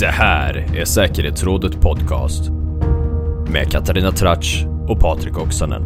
Det 0.00 0.06
här 0.06 0.76
är 0.76 0.84
Säkerhetsrådet 0.84 1.80
Podcast 1.80 2.50
med 3.52 3.70
Katarina 3.72 4.12
Tratsch 4.12 4.64
och 4.88 5.00
Patrik 5.00 5.38
Oksanen. 5.38 5.82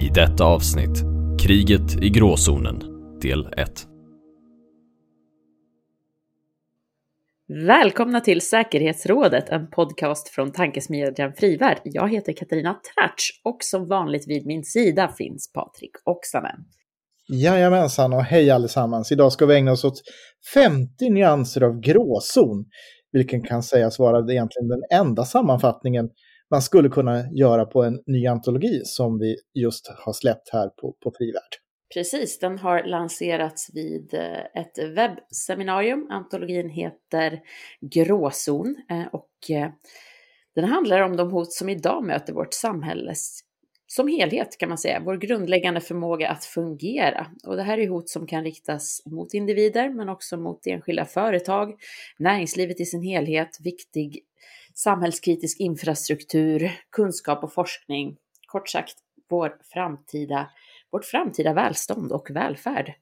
I 0.00 0.08
detta 0.08 0.44
avsnitt, 0.44 1.04
Kriget 1.42 2.02
i 2.02 2.10
gråzonen, 2.10 2.78
del 3.20 3.46
1. 3.56 3.86
Välkomna 7.66 8.20
till 8.20 8.40
Säkerhetsrådet, 8.40 9.48
en 9.48 9.70
podcast 9.70 10.28
från 10.28 10.52
tankesmedjan 10.52 11.32
Frivärd. 11.32 11.80
Jag 11.84 12.12
heter 12.12 12.32
Katarina 12.32 12.72
Tratsch 12.72 13.40
och 13.44 13.58
som 13.60 13.88
vanligt 13.88 14.28
vid 14.28 14.46
min 14.46 14.64
sida 14.64 15.12
finns 15.18 15.52
Patrik 15.52 15.92
Oksanen. 16.04 16.64
Jajamensan 17.30 18.12
och 18.12 18.24
hej 18.24 18.50
allesammans. 18.50 19.12
Idag 19.12 19.32
ska 19.32 19.46
vi 19.46 19.54
ägna 19.54 19.72
oss 19.72 19.84
åt 19.84 20.02
50 20.54 21.10
nyanser 21.10 21.60
av 21.60 21.80
gråzon, 21.80 22.64
vilken 23.12 23.42
kan 23.42 23.62
sägas 23.62 23.98
vara 23.98 24.32
egentligen 24.32 24.68
den 24.68 24.82
enda 25.00 25.24
sammanfattningen 25.24 26.10
man 26.50 26.62
skulle 26.62 26.88
kunna 26.88 27.30
göra 27.30 27.64
på 27.64 27.82
en 27.82 28.02
ny 28.06 28.26
antologi 28.26 28.80
som 28.84 29.18
vi 29.18 29.36
just 29.54 29.88
har 29.88 30.12
släppt 30.12 30.48
här 30.52 30.68
på, 30.68 30.96
på 31.02 31.12
Frivärd. 31.18 31.68
Precis, 31.94 32.38
den 32.38 32.58
har 32.58 32.82
lanserats 32.82 33.70
vid 33.74 34.14
eh, 34.14 34.62
ett 34.62 34.78
webbseminarium. 34.96 36.06
Antologin 36.10 36.70
heter 36.70 37.40
Gråzon 37.80 38.76
eh, 38.90 39.06
och 39.12 39.50
eh, 39.50 39.70
den 40.54 40.64
handlar 40.64 41.00
om 41.00 41.16
de 41.16 41.30
hot 41.30 41.52
som 41.52 41.68
idag 41.68 42.04
möter 42.04 42.32
vårt 42.32 42.54
samhälles 42.54 43.40
som 43.90 44.08
helhet 44.08 44.58
kan 44.58 44.68
man 44.68 44.78
säga, 44.78 45.02
vår 45.04 45.16
grundläggande 45.16 45.80
förmåga 45.80 46.28
att 46.28 46.44
fungera. 46.44 47.26
Och 47.46 47.56
det 47.56 47.62
här 47.62 47.78
är 47.78 47.88
hot 47.88 48.08
som 48.08 48.26
kan 48.26 48.44
riktas 48.44 49.02
mot 49.06 49.34
individer 49.34 49.88
men 49.90 50.08
också 50.08 50.36
mot 50.36 50.66
enskilda 50.66 51.04
företag, 51.04 51.74
näringslivet 52.18 52.80
i 52.80 52.84
sin 52.84 53.02
helhet, 53.02 53.58
viktig 53.60 54.20
samhällskritisk 54.74 55.60
infrastruktur, 55.60 56.72
kunskap 56.90 57.44
och 57.44 57.52
forskning. 57.52 58.16
Kort 58.46 58.68
sagt, 58.68 58.94
vår 59.30 59.56
framtida, 59.72 60.50
vårt 60.90 61.04
framtida 61.04 61.52
välstånd 61.52 62.12
och 62.12 62.30
välfärd. 62.30 62.94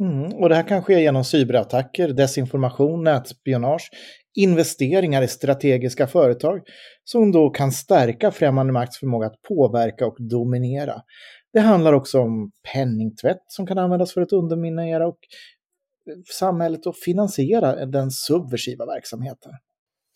Mm, 0.00 0.32
och 0.32 0.48
det 0.48 0.54
här 0.54 0.68
kan 0.68 0.82
ske 0.82 1.00
genom 1.00 1.24
cyberattacker, 1.24 2.08
desinformation, 2.08 3.04
nätspionage, 3.04 3.90
investeringar 4.34 5.22
i 5.22 5.28
strategiska 5.28 6.06
företag 6.06 6.60
som 7.04 7.32
då 7.32 7.50
kan 7.50 7.72
stärka 7.72 8.30
främmande 8.30 8.72
makts 8.72 8.98
förmåga 8.98 9.26
att 9.26 9.42
påverka 9.48 10.06
och 10.06 10.16
dominera. 10.18 11.02
Det 11.52 11.60
handlar 11.60 11.92
också 11.92 12.20
om 12.20 12.50
penningtvätt 12.72 13.42
som 13.46 13.66
kan 13.66 13.78
användas 13.78 14.14
för 14.14 14.20
att 14.20 14.32
underminera 14.32 15.06
och 15.06 15.18
eh, 16.10 16.16
samhället 16.32 16.86
och 16.86 16.96
finansiera 16.96 17.86
den 17.86 18.10
subversiva 18.10 18.86
verksamheten. 18.86 19.52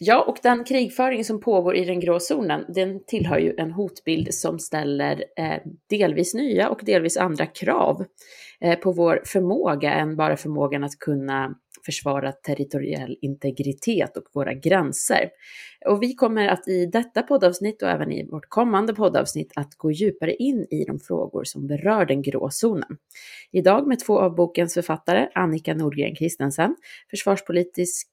Ja, 0.01 0.25
och 0.29 0.37
den 0.43 0.65
krigföring 0.65 1.25
som 1.25 1.41
pågår 1.41 1.77
i 1.77 1.85
den 1.85 2.01
grå 2.01 2.21
zonen, 2.21 2.65
den 2.69 3.05
tillhör 3.07 3.39
ju 3.39 3.55
en 3.59 3.73
hotbild 3.73 4.35
som 4.35 4.59
ställer 4.59 5.25
eh, 5.39 5.63
delvis 5.91 6.35
nya 6.35 6.69
och 6.69 6.81
delvis 6.85 7.17
andra 7.17 7.47
krav 7.47 8.05
Eh, 8.61 8.79
på 8.79 8.93
vår 8.93 9.23
förmåga 9.25 9.93
än 9.93 10.17
bara 10.17 10.37
förmågan 10.37 10.85
att 10.85 10.99
kunna 10.99 11.55
försvara 11.87 12.33
territoriell 12.33 13.17
integritet 13.21 14.17
och 14.17 14.25
våra 14.35 14.55
gränser. 14.55 15.31
Och 15.87 16.03
vi 16.03 16.15
kommer 16.15 16.49
att 16.49 16.69
i 16.69 16.87
detta 16.87 17.23
poddavsnitt 17.23 17.83
och 17.83 17.89
även 17.89 18.13
i 18.13 18.29
vårt 18.31 18.49
kommande 18.49 18.95
poddavsnitt 18.95 19.53
att 19.57 19.75
gå 19.75 19.91
djupare 19.91 20.35
in 20.35 20.67
i 20.71 20.85
de 20.85 21.01
frågor 21.01 21.45
som 21.45 21.67
berör 21.67 22.05
den 22.05 22.23
grå 22.23 22.51
zonen. 22.51 22.97
Idag 23.53 23.87
med 23.87 23.99
två 23.99 24.19
av 24.19 24.35
bokens 24.35 24.75
författare, 24.75 25.29
Annika 25.35 25.75
Nordgren 25.75 26.15
Kristensen, 26.15 26.77
försvarspolitisk 27.11 28.09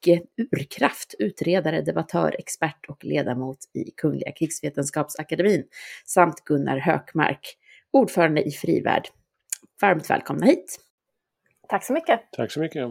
urkraft, 0.52 1.16
utredare, 1.20 1.82
debattör, 1.82 2.36
expert 2.40 2.86
och 2.90 3.06
ledamot 3.06 3.58
i 3.74 3.92
Kungliga 3.98 4.32
krigsvetenskapsakademin, 4.32 5.64
samt 6.06 6.44
Gunnar 6.46 6.78
Hökmark, 6.78 7.58
ordförande 7.92 8.44
i 8.44 8.52
Frivärd. 8.52 9.10
Varmt 9.82 10.10
välkomna 10.10 10.46
hit! 10.46 10.80
Tack 11.70 11.86
så 11.86 11.94
mycket! 11.94 12.20
Tack 12.32 12.52
så 12.52 12.60
mycket! 12.60 12.86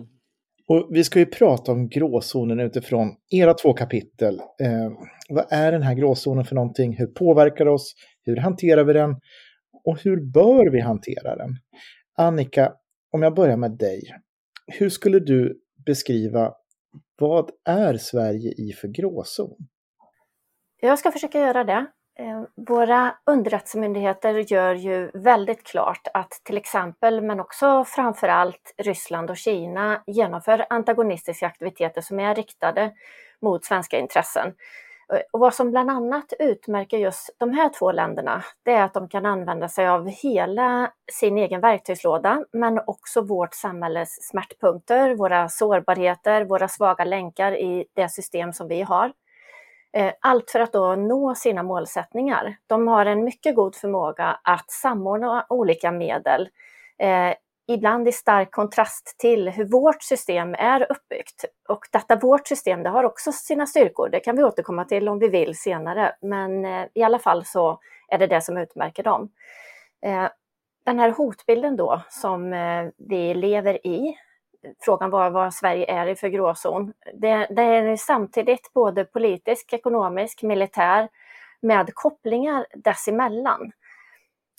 Och 0.67 0.89
vi 0.91 1.05
ska 1.05 1.19
ju 1.19 1.27
prata 1.27 1.73
om 1.73 1.89
gråzonen 1.89 2.61
utifrån 2.61 3.17
era 3.31 3.55
två 3.55 3.73
kapitel. 3.73 4.41
Eh, 4.41 4.93
vad 5.29 5.47
är 5.51 5.73
den 5.73 5.83
här 5.83 5.95
gråzonen 5.95 6.45
för 6.45 6.55
någonting? 6.55 6.97
Hur 6.97 7.07
påverkar 7.07 7.65
det 7.65 7.71
oss? 7.71 7.95
Hur 8.25 8.37
hanterar 8.37 8.85
vi 8.85 8.93
den? 8.93 9.11
Och 9.85 9.99
hur 10.03 10.33
bör 10.33 10.71
vi 10.71 10.81
hantera 10.81 11.37
den? 11.37 11.51
Annika, 12.17 12.73
om 13.11 13.23
jag 13.23 13.35
börjar 13.35 13.57
med 13.57 13.79
dig. 13.79 14.03
Hur 14.67 14.91
skulle 14.91 15.19
du 15.19 15.61
beskriva 15.87 16.55
vad 17.19 17.51
är 17.65 17.97
Sverige 17.97 18.51
i 18.51 18.73
för 18.73 18.89
gråzon? 18.89 19.57
Jag 20.81 20.99
ska 20.99 21.13
försöka 21.13 21.39
göra 21.39 21.65
det. 21.65 21.87
Eh, 22.19 22.43
våra 22.55 23.15
underrättelsemyndigheter 23.27 24.53
gör 24.53 24.75
ju 24.75 25.11
väldigt 25.15 25.65
klart 25.65 26.09
att 26.15 26.31
till 26.45 26.57
exempel, 26.57 27.21
men 27.21 27.41
också 27.41 27.85
framför 27.85 28.29
allt 28.29 28.75
Ryssland 28.79 29.31
och 29.31 29.37
Kina 29.37 30.03
genomför 30.07 30.67
antagonistiska 30.71 31.47
aktiviteter 31.47 32.01
som 32.01 32.21
är 32.21 32.35
riktade 32.35 32.93
mot 33.43 33.65
svenska 33.65 33.99
intressen. 33.99 34.47
Eh, 35.13 35.21
och 35.33 35.41
vad 35.41 35.55
som 35.55 35.71
bland 35.71 35.91
annat 35.91 36.33
utmärker 36.39 36.99
just 36.99 37.31
de 37.39 37.51
här 37.51 37.69
två 37.79 37.93
länderna, 37.93 38.45
det 38.63 38.73
är 38.73 38.83
att 38.83 38.95
de 38.95 39.09
kan 39.09 39.27
använda 39.27 39.69
sig 39.69 39.89
av 39.89 40.09
hela 40.09 40.93
sin 41.13 41.39
egen 41.39 41.61
verktygslåda, 41.61 42.45
men 42.53 42.81
också 42.87 43.21
vårt 43.21 43.55
samhälles 43.55 44.29
smärtpunkter, 44.31 45.15
våra 45.15 45.49
sårbarheter, 45.49 46.45
våra 46.45 46.69
svaga 46.69 47.05
länkar 47.05 47.53
i 47.53 47.87
det 47.95 48.09
system 48.09 48.53
som 48.53 48.69
vi 48.69 48.83
har. 48.83 49.13
Eh, 49.97 50.13
allt 50.21 50.51
för 50.51 50.61
att 50.61 50.73
då 50.73 50.95
nå 50.95 51.35
sina 51.35 51.63
målsättningar. 51.63 52.57
De 52.67 52.89
har 52.89 53.07
en 53.07 53.25
mycket 53.25 53.55
god 53.55 53.75
förmåga 53.77 54.41
att 54.43 54.71
samordna 54.71 55.47
olika 55.49 55.91
medel, 55.91 56.49
eh, 56.99 57.35
ibland 57.67 58.09
i 58.09 58.13
stark 58.13 58.51
kontrast 58.51 59.15
till 59.19 59.49
hur 59.49 59.65
vårt 59.65 60.03
system 60.03 60.55
är 60.55 60.93
uppbyggt. 60.93 61.45
Och 61.69 61.89
detta 61.93 62.17
vårt 62.17 62.47
system, 62.47 62.83
det 62.83 62.89
har 62.89 63.05
också 63.05 63.33
sina 63.33 63.67
styrkor, 63.67 64.09
det 64.09 64.21
kan 64.21 64.37
vi 64.37 64.45
återkomma 64.45 64.85
till 64.85 65.09
om 65.09 65.19
vi 65.19 65.29
vill 65.29 65.59
senare, 65.59 66.17
men 66.21 66.65
eh, 66.65 66.87
i 66.95 67.03
alla 67.03 67.19
fall 67.19 67.45
så 67.45 67.79
är 68.09 68.19
det 68.19 68.27
det 68.27 68.41
som 68.41 68.57
utmärker 68.57 69.03
dem. 69.03 69.31
Eh, 70.07 70.29
den 70.85 70.99
här 70.99 71.11
hotbilden 71.11 71.77
då 71.77 72.03
som 72.09 72.53
eh, 72.53 72.87
vi 72.97 73.35
lever 73.35 73.87
i, 73.87 74.17
frågan 74.81 75.11
var 75.11 75.31
vad 75.31 75.55
Sverige 75.55 75.93
är 75.93 76.07
i 76.07 76.17
för 76.17 76.29
gråzon. 76.29 76.93
Det, 77.15 77.47
det 77.51 77.63
är 77.63 77.97
samtidigt 77.97 78.73
både 78.73 79.05
politisk, 79.05 79.73
ekonomisk, 79.73 80.43
militär 80.43 81.09
med 81.61 81.95
kopplingar 81.95 82.67
dessemellan. 82.75 83.73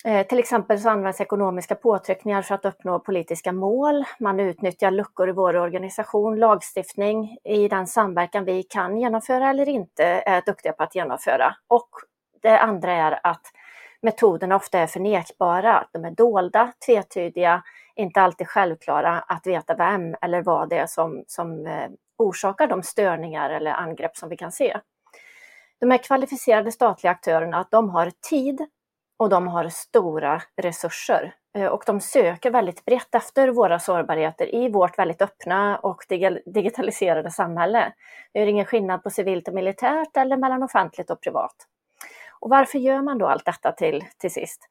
Eh, 0.06 0.28
till 0.28 0.40
exempel 0.40 0.80
så 0.80 0.90
används 0.90 1.22
ekonomiska 1.22 1.76
påtryckningar 1.76 2.42
för 2.42 2.56
att 2.56 2.66
uppnå 2.66 3.00
politiska 3.00 3.52
mål. 3.52 4.06
Man 4.20 4.40
utnyttjar 4.40 4.92
luckor 4.92 5.30
i 5.30 5.32
vår 5.32 5.56
organisation, 5.56 6.40
lagstiftning 6.40 7.38
i 7.44 7.68
den 7.68 7.88
samverkan 7.88 8.46
vi 8.46 8.64
kan 8.64 8.98
genomföra 8.98 9.50
eller 9.50 9.70
inte 9.70 10.04
är 10.04 10.42
duktiga 10.46 10.74
på 10.74 10.84
att 10.84 10.96
genomföra. 10.96 11.56
Och 11.68 11.90
det 12.42 12.60
andra 12.60 12.92
är 12.92 13.20
att 13.24 13.42
metoderna 14.02 14.56
ofta 14.56 14.80
är 14.80 14.88
förnekbara, 14.88 15.88
de 15.94 16.06
är 16.06 16.12
dolda, 16.12 16.72
tvetydiga, 16.86 17.64
inte 17.96 18.22
alltid 18.22 18.48
självklara 18.48 19.20
att 19.20 19.48
veta 19.48 19.76
vem 19.76 20.16
eller 20.22 20.42
vad 20.42 20.70
det 20.70 20.78
är 20.78 20.88
som, 20.88 21.24
som 21.28 21.66
eh, 21.68 21.90
orsakar 22.18 22.68
de 22.68 22.84
störningar 22.84 23.50
eller 23.50 23.72
angrepp 23.72 24.18
som 24.18 24.30
vi 24.30 24.38
kan 24.38 24.52
se. 24.52 24.80
De 25.80 25.92
här 25.92 25.98
kvalificerade 25.98 26.72
statliga 26.72 27.12
aktörerna, 27.12 27.68
de 27.72 27.90
har 27.90 28.12
tid 28.30 28.68
och 29.18 29.30
de 29.30 29.48
har 29.48 29.70
stora 29.70 30.42
resurser 30.62 31.34
eh, 31.58 31.66
och 31.66 31.84
de 31.86 32.02
söker 32.02 32.52
väldigt 32.52 32.86
brett 32.86 33.16
efter 33.16 33.48
våra 33.48 33.80
sårbarheter 33.80 34.56
i 34.56 34.70
vårt 34.70 35.00
väldigt 35.00 35.22
öppna 35.22 35.78
och 35.78 36.04
digitaliserade 36.46 37.32
samhälle. 37.32 37.94
Det 38.34 38.40
är 38.40 38.48
ingen 38.48 38.66
skillnad 38.66 39.04
på 39.04 39.10
civilt 39.10 39.48
och 39.48 39.54
militärt 39.54 40.18
eller 40.18 40.38
mellan 40.38 40.64
offentligt 40.64 41.10
och 41.10 41.22
privat. 41.22 41.56
Och 42.40 42.50
varför 42.50 42.80
gör 42.80 43.02
man 43.02 43.18
då 43.18 43.28
allt 43.28 43.46
detta 43.46 43.72
till, 43.72 44.04
till 44.18 44.32
sist? 44.32 44.62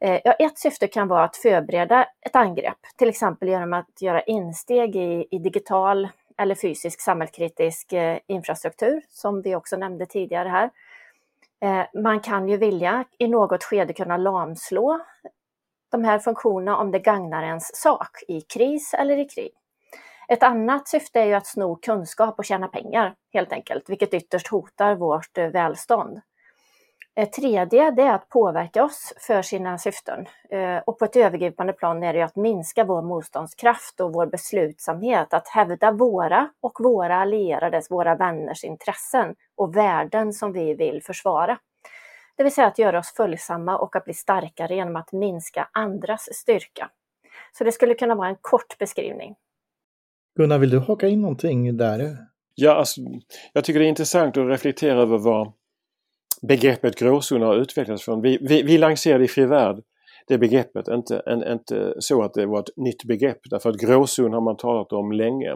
Eh, 0.00 0.20
ja, 0.24 0.32
ett 0.32 0.58
syfte 0.58 0.86
kan 0.86 1.08
vara 1.08 1.24
att 1.24 1.36
förbereda 1.36 2.06
ett 2.20 2.36
angrepp, 2.36 2.78
till 2.96 3.08
exempel 3.08 3.48
genom 3.48 3.72
att 3.72 4.02
göra 4.02 4.22
insteg 4.22 4.96
i, 4.96 5.26
i 5.30 5.38
digital 5.38 6.08
eller 6.38 6.54
fysisk 6.54 7.00
samhällskritisk 7.00 7.92
eh, 7.92 8.18
infrastruktur, 8.26 9.02
som 9.08 9.42
vi 9.42 9.54
också 9.54 9.76
nämnde 9.76 10.06
tidigare 10.06 10.48
här. 10.48 10.70
Eh, 11.60 11.86
man 12.02 12.20
kan 12.20 12.48
ju 12.48 12.56
vilja 12.56 13.04
i 13.18 13.28
något 13.28 13.64
skede 13.64 13.92
kunna 13.92 14.16
lamslå 14.16 15.00
de 15.90 16.04
här 16.04 16.18
funktionerna 16.18 16.76
om 16.76 16.90
det 16.90 16.98
gagnar 16.98 17.42
ens 17.42 17.76
sak 17.76 18.22
i 18.28 18.40
kris 18.40 18.94
eller 18.94 19.18
i 19.18 19.24
krig. 19.24 19.50
Ett 20.28 20.42
annat 20.42 20.88
syfte 20.88 21.20
är 21.20 21.24
ju 21.24 21.34
att 21.34 21.46
sno 21.46 21.76
kunskap 21.76 22.38
och 22.38 22.44
tjäna 22.44 22.68
pengar 22.68 23.14
helt 23.32 23.52
enkelt, 23.52 23.90
vilket 23.90 24.14
ytterst 24.14 24.48
hotar 24.48 24.94
vårt 24.94 25.38
välstånd. 25.38 26.20
Eh, 27.18 27.28
tredje 27.28 27.90
det 27.90 28.02
är 28.02 28.14
att 28.14 28.28
påverka 28.28 28.84
oss 28.84 29.14
för 29.20 29.42
sina 29.42 29.78
syften. 29.78 30.26
Eh, 30.50 30.78
och 30.86 30.98
på 30.98 31.04
ett 31.04 31.16
övergripande 31.16 31.72
plan 31.72 32.02
är 32.02 32.12
det 32.12 32.22
att 32.22 32.36
minska 32.36 32.84
vår 32.84 33.02
motståndskraft 33.02 34.00
och 34.00 34.12
vår 34.12 34.26
beslutsamhet 34.26 35.34
att 35.34 35.48
hävda 35.48 35.92
våra 35.92 36.48
och 36.60 36.78
våra 36.80 37.16
allierades, 37.16 37.90
våra 37.90 38.14
vänners 38.14 38.64
intressen 38.64 39.34
och 39.56 39.76
värden 39.76 40.32
som 40.32 40.52
vi 40.52 40.74
vill 40.74 41.02
försvara. 41.02 41.58
Det 42.36 42.42
vill 42.42 42.54
säga 42.54 42.66
att 42.66 42.78
göra 42.78 42.98
oss 42.98 43.12
följsamma 43.16 43.78
och 43.78 43.96
att 43.96 44.04
bli 44.04 44.14
starkare 44.14 44.74
genom 44.74 44.96
att 44.96 45.12
minska 45.12 45.68
andras 45.72 46.28
styrka. 46.32 46.90
Så 47.58 47.64
det 47.64 47.72
skulle 47.72 47.94
kunna 47.94 48.14
vara 48.14 48.28
en 48.28 48.36
kort 48.40 48.78
beskrivning. 48.78 49.34
Gunnar, 50.38 50.58
vill 50.58 50.70
du 50.70 50.78
haka 50.78 51.08
in 51.08 51.20
någonting 51.20 51.76
där? 51.76 52.16
Ja, 52.54 52.74
alltså, 52.74 53.00
jag 53.52 53.64
tycker 53.64 53.80
det 53.80 53.86
är 53.86 53.88
intressant 53.88 54.36
att 54.36 54.48
reflektera 54.48 55.02
över 55.02 55.18
vad 55.18 55.52
begreppet 56.42 56.98
gråzon 56.98 57.42
har 57.42 57.56
utvecklats 57.56 58.04
från. 58.04 58.22
Vi, 58.22 58.38
vi, 58.40 58.62
vi 58.62 58.78
lanserade 58.78 59.24
i 59.24 59.28
Fri 59.28 59.46
Värld 59.46 59.82
det 60.28 60.38
begreppet, 60.38 60.88
inte, 60.88 61.22
en, 61.26 61.52
inte 61.52 61.94
så 61.98 62.22
att 62.22 62.34
det 62.34 62.46
var 62.46 62.60
ett 62.60 62.76
nytt 62.76 63.04
begrepp 63.04 63.38
därför 63.50 63.70
att 63.70 63.80
gråzon 63.80 64.32
har 64.32 64.40
man 64.40 64.56
talat 64.56 64.92
om 64.92 65.12
länge. 65.12 65.54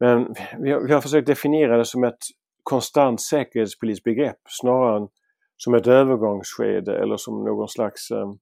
Men 0.00 0.34
vi 0.58 0.70
har, 0.70 0.80
vi 0.80 0.92
har 0.92 1.00
försökt 1.00 1.26
definiera 1.26 1.76
det 1.76 1.84
som 1.84 2.04
ett 2.04 2.18
konstant 2.62 3.20
säkerhetspolitiskt 3.20 4.04
begrepp 4.04 4.38
snarare 4.48 4.96
än 4.96 5.08
som 5.56 5.74
ett 5.74 5.86
övergångsskede 5.86 6.98
eller 6.98 7.16
som 7.16 7.44
någon 7.44 7.68
slags 7.68 8.10
eh, 8.10 8.32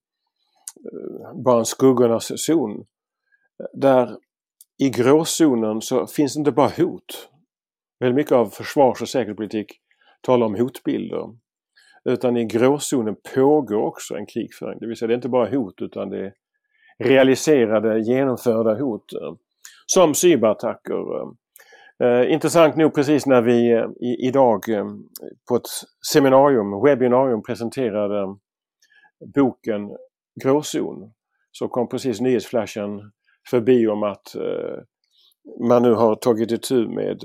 bara 1.44 1.58
en 1.58 1.64
skuggornas 1.64 2.32
zon. 2.36 2.84
Där 3.72 4.16
i 4.78 4.90
gråzonen 4.90 5.80
så 5.80 6.06
finns 6.06 6.34
det 6.34 6.38
inte 6.38 6.52
bara 6.52 6.72
hot. 6.76 7.28
Väldigt 8.00 8.16
mycket 8.16 8.32
av 8.32 8.46
försvars 8.46 9.02
och 9.02 9.08
säkerhetspolitik 9.08 9.66
talar 10.22 10.46
om 10.46 10.54
hotbilder. 10.54 11.24
Utan 12.08 12.36
i 12.36 12.44
gråzonen 12.44 13.16
pågår 13.34 13.86
också 13.86 14.14
en 14.14 14.26
krigföring. 14.26 14.78
Det 14.80 14.86
vill 14.86 14.96
säga 14.96 15.06
det 15.06 15.12
är 15.12 15.16
inte 15.16 15.28
bara 15.28 15.50
hot 15.50 15.82
utan 15.82 16.10
det 16.10 16.26
är 16.26 16.32
realiserade, 17.04 18.00
genomförda 18.00 18.74
hot. 18.74 19.12
Eh, 19.12 19.34
som 19.86 20.14
cyberattacker. 20.14 20.94
Eh, 22.02 22.32
intressant 22.32 22.76
nog 22.76 22.94
precis 22.94 23.26
när 23.26 23.42
vi 23.42 23.72
eh, 23.72 23.86
idag 24.28 24.64
på 25.48 25.56
ett 25.56 25.68
seminarium, 26.12 26.82
webbinarium 26.84 27.42
presenterade 27.42 28.36
boken 29.34 29.96
Gråzon 30.42 31.12
så 31.52 31.68
kom 31.68 31.88
precis 31.88 32.20
nyhetsflashen 32.20 33.00
förbi 33.50 33.88
om 33.88 34.02
att 34.02 34.36
man 35.68 35.82
nu 35.82 35.92
har 35.92 36.14
tagit 36.14 36.50
itu 36.50 36.88
med 36.88 37.20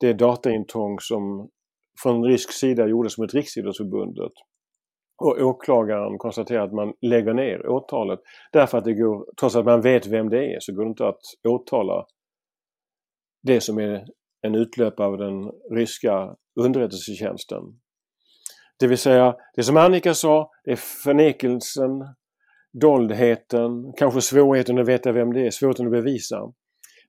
det 0.00 0.12
dataintrång 0.12 1.00
som 1.00 1.48
från 2.02 2.24
rysk 2.24 2.52
sida 2.52 2.86
gjordes 2.86 3.18
mot 3.18 3.34
Riksidrottsförbundet. 3.34 4.32
Och 5.18 5.40
åklagaren 5.40 6.18
konstaterar 6.18 6.64
att 6.64 6.72
man 6.72 6.92
lägger 7.00 7.34
ner 7.34 7.66
åtalet 7.66 8.20
därför 8.52 8.78
att 8.78 8.84
det 8.84 8.94
går, 8.94 9.26
trots 9.40 9.56
att 9.56 9.64
man 9.64 9.80
vet 9.80 10.06
vem 10.06 10.28
det 10.28 10.54
är, 10.54 10.56
så 10.60 10.74
går 10.74 10.84
det 10.84 10.88
inte 10.88 11.06
att 11.06 11.20
åtala 11.48 12.06
det 13.42 13.60
som 13.60 13.78
är 13.78 14.04
en 14.42 14.54
utlöpare 14.54 15.06
av 15.06 15.18
den 15.18 15.50
ryska 15.76 16.36
underrättelsetjänsten. 16.60 17.62
Det 18.78 18.86
vill 18.86 18.98
säga, 18.98 19.36
det 19.56 19.62
som 19.62 19.76
Annika 19.76 20.14
sa, 20.14 20.50
det 20.64 20.72
är 20.72 20.76
förnekelsen, 20.76 21.90
doldheten, 22.80 23.92
kanske 23.96 24.20
svårigheten 24.20 24.78
att 24.78 24.88
veta 24.88 25.12
vem 25.12 25.32
det 25.32 25.46
är, 25.46 25.50
svårigheten 25.50 25.86
att 25.86 25.92
bevisa. 25.92 26.52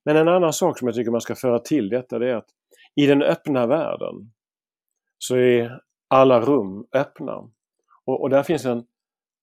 Men 0.05 0.17
en 0.17 0.27
annan 0.27 0.53
sak 0.53 0.79
som 0.79 0.87
jag 0.87 0.95
tycker 0.95 1.11
man 1.11 1.21
ska 1.21 1.35
föra 1.35 1.59
till 1.59 1.89
detta 1.89 2.19
det 2.19 2.31
är 2.31 2.35
att 2.35 2.49
i 2.95 3.05
den 3.05 3.21
öppna 3.21 3.67
världen 3.67 4.31
så 5.27 5.35
är 5.35 5.79
alla 6.07 6.41
rum 6.41 6.85
öppna. 6.93 7.35
Och, 8.05 8.21
och 8.21 8.29
där 8.29 8.43
finns 8.43 8.65
en 8.65 8.85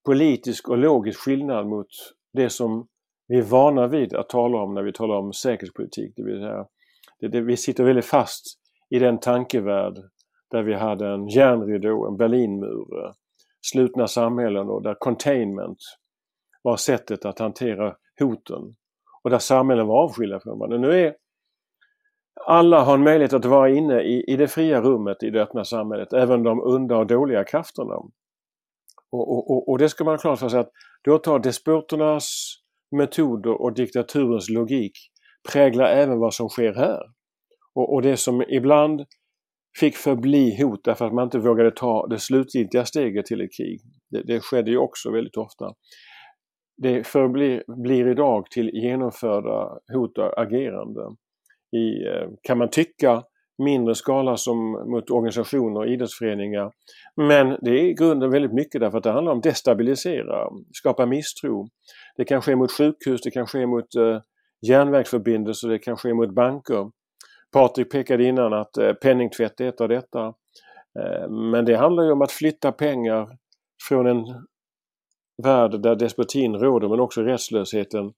politisk 0.06 0.68
och 0.68 0.78
logisk 0.78 1.20
skillnad 1.20 1.66
mot 1.66 1.86
det 2.32 2.50
som 2.50 2.86
vi 3.28 3.38
är 3.38 3.42
vana 3.42 3.86
vid 3.86 4.14
att 4.14 4.28
tala 4.28 4.58
om 4.58 4.74
när 4.74 4.82
vi 4.82 4.92
talar 4.92 5.14
om 5.14 5.32
säkerhetspolitik. 5.32 6.12
Det 6.16 6.22
vill 6.22 6.40
säga, 6.40 6.66
det, 7.20 7.28
det, 7.28 7.40
vi 7.40 7.56
sitter 7.56 7.84
väldigt 7.84 8.04
fast 8.04 8.44
i 8.90 8.98
den 8.98 9.20
tankevärld 9.20 9.98
där 10.50 10.62
vi 10.62 10.74
hade 10.74 11.08
en 11.08 11.28
järnridå, 11.28 12.08
en 12.08 12.16
Berlinmur, 12.16 13.04
eh, 13.04 13.12
slutna 13.72 14.06
samhällen 14.06 14.68
och 14.68 14.82
där 14.82 14.94
containment 14.94 15.78
var 16.62 16.76
sättet 16.76 17.24
att 17.24 17.38
hantera 17.38 17.96
hoten. 18.20 18.76
Och 19.22 19.30
där 19.30 19.38
samhällen 19.38 19.86
var 19.86 20.02
avskilda 20.02 20.40
från 20.40 20.58
varandra. 20.58 20.88
Nu 20.88 21.06
är 21.06 21.14
alla 22.46 22.84
har 22.84 22.94
en 22.94 23.02
möjlighet 23.02 23.32
att 23.32 23.44
vara 23.44 23.70
inne 23.70 24.02
i, 24.02 24.24
i 24.26 24.36
det 24.36 24.48
fria 24.48 24.80
rummet 24.80 25.22
i 25.22 25.30
det 25.30 25.42
öppna 25.42 25.64
samhället, 25.64 26.12
även 26.12 26.42
de 26.42 26.60
onda 26.60 26.96
och 26.96 27.06
dåliga 27.06 27.44
krafterna. 27.44 27.94
Och, 29.12 29.32
och, 29.32 29.50
och, 29.50 29.68
och 29.68 29.78
det 29.78 29.88
ska 29.88 30.04
man 30.04 30.14
ha 30.14 30.18
klart 30.18 30.38
för 30.38 30.48
sig 30.48 30.60
att 30.60 30.70
då 31.04 31.18
tar 31.18 31.38
despoternas 31.38 32.56
metoder 32.96 33.62
och 33.62 33.74
diktaturens 33.74 34.48
logik 34.48 34.92
präglar 35.52 35.86
även 35.86 36.18
vad 36.18 36.34
som 36.34 36.48
sker 36.48 36.74
här. 36.74 37.02
Och, 37.74 37.94
och 37.94 38.02
det 38.02 38.16
som 38.16 38.42
ibland 38.48 39.04
fick 39.80 39.96
förbli 39.96 40.62
hot 40.62 40.84
därför 40.84 41.06
att 41.06 41.14
man 41.14 41.24
inte 41.24 41.38
vågade 41.38 41.70
ta 41.70 42.06
det 42.06 42.18
slutgiltiga 42.18 42.84
steget 42.84 43.26
till 43.26 43.40
ett 43.40 43.56
krig. 43.56 43.80
Det, 44.10 44.22
det 44.22 44.40
skedde 44.40 44.70
ju 44.70 44.78
också 44.78 45.10
väldigt 45.10 45.36
ofta. 45.36 45.74
Det 46.82 47.06
förblir 47.06 47.82
blir 47.82 48.08
idag 48.08 48.46
till 48.50 48.70
genomförda 48.72 49.78
hot 49.92 50.18
och 50.18 50.40
agerande 50.42 51.00
i, 51.76 52.06
eh, 52.08 52.28
kan 52.42 52.58
man 52.58 52.70
tycka, 52.70 53.22
mindre 53.60 53.94
skala 53.94 54.36
som 54.36 54.70
mot 54.70 55.10
organisationer 55.10 55.80
och 55.80 55.88
idrottsföreningar. 55.88 56.72
Men 57.16 57.58
det 57.60 57.70
är 57.70 57.84
i 57.84 57.94
grunden 57.94 58.30
väldigt 58.30 58.52
mycket 58.52 58.80
därför 58.80 58.98
att 58.98 59.04
det 59.04 59.12
handlar 59.12 59.32
om 59.32 59.40
destabilisera, 59.40 60.48
skapa 60.72 61.06
misstro. 61.06 61.68
Det 62.16 62.24
kan 62.24 62.42
ske 62.42 62.56
mot 62.56 62.72
sjukhus, 62.72 63.20
det 63.22 63.30
kan 63.30 63.46
ske 63.46 63.66
mot 63.66 63.94
eh, 63.94 64.20
järnvägsförbindelser, 64.66 65.68
det 65.68 65.78
kan 65.78 65.96
ske 65.96 66.14
mot 66.14 66.34
banker. 66.34 66.90
Patrik 67.52 67.90
pekade 67.90 68.24
innan 68.24 68.52
att 68.52 68.76
eh, 68.76 68.92
penningtvätt 68.92 69.60
är 69.60 69.68
ett 69.68 69.80
av 69.80 69.88
detta. 69.88 70.26
Eh, 71.00 71.30
men 71.30 71.64
det 71.64 71.76
handlar 71.76 72.04
ju 72.04 72.12
om 72.12 72.22
att 72.22 72.32
flytta 72.32 72.72
pengar 72.72 73.28
från 73.88 74.06
en 74.06 74.24
värld 75.42 75.82
där 75.82 75.96
despotin 75.96 76.54
råder 76.54 76.88
men 76.88 77.00
också 77.00 77.22
rättslösheten 77.22 78.12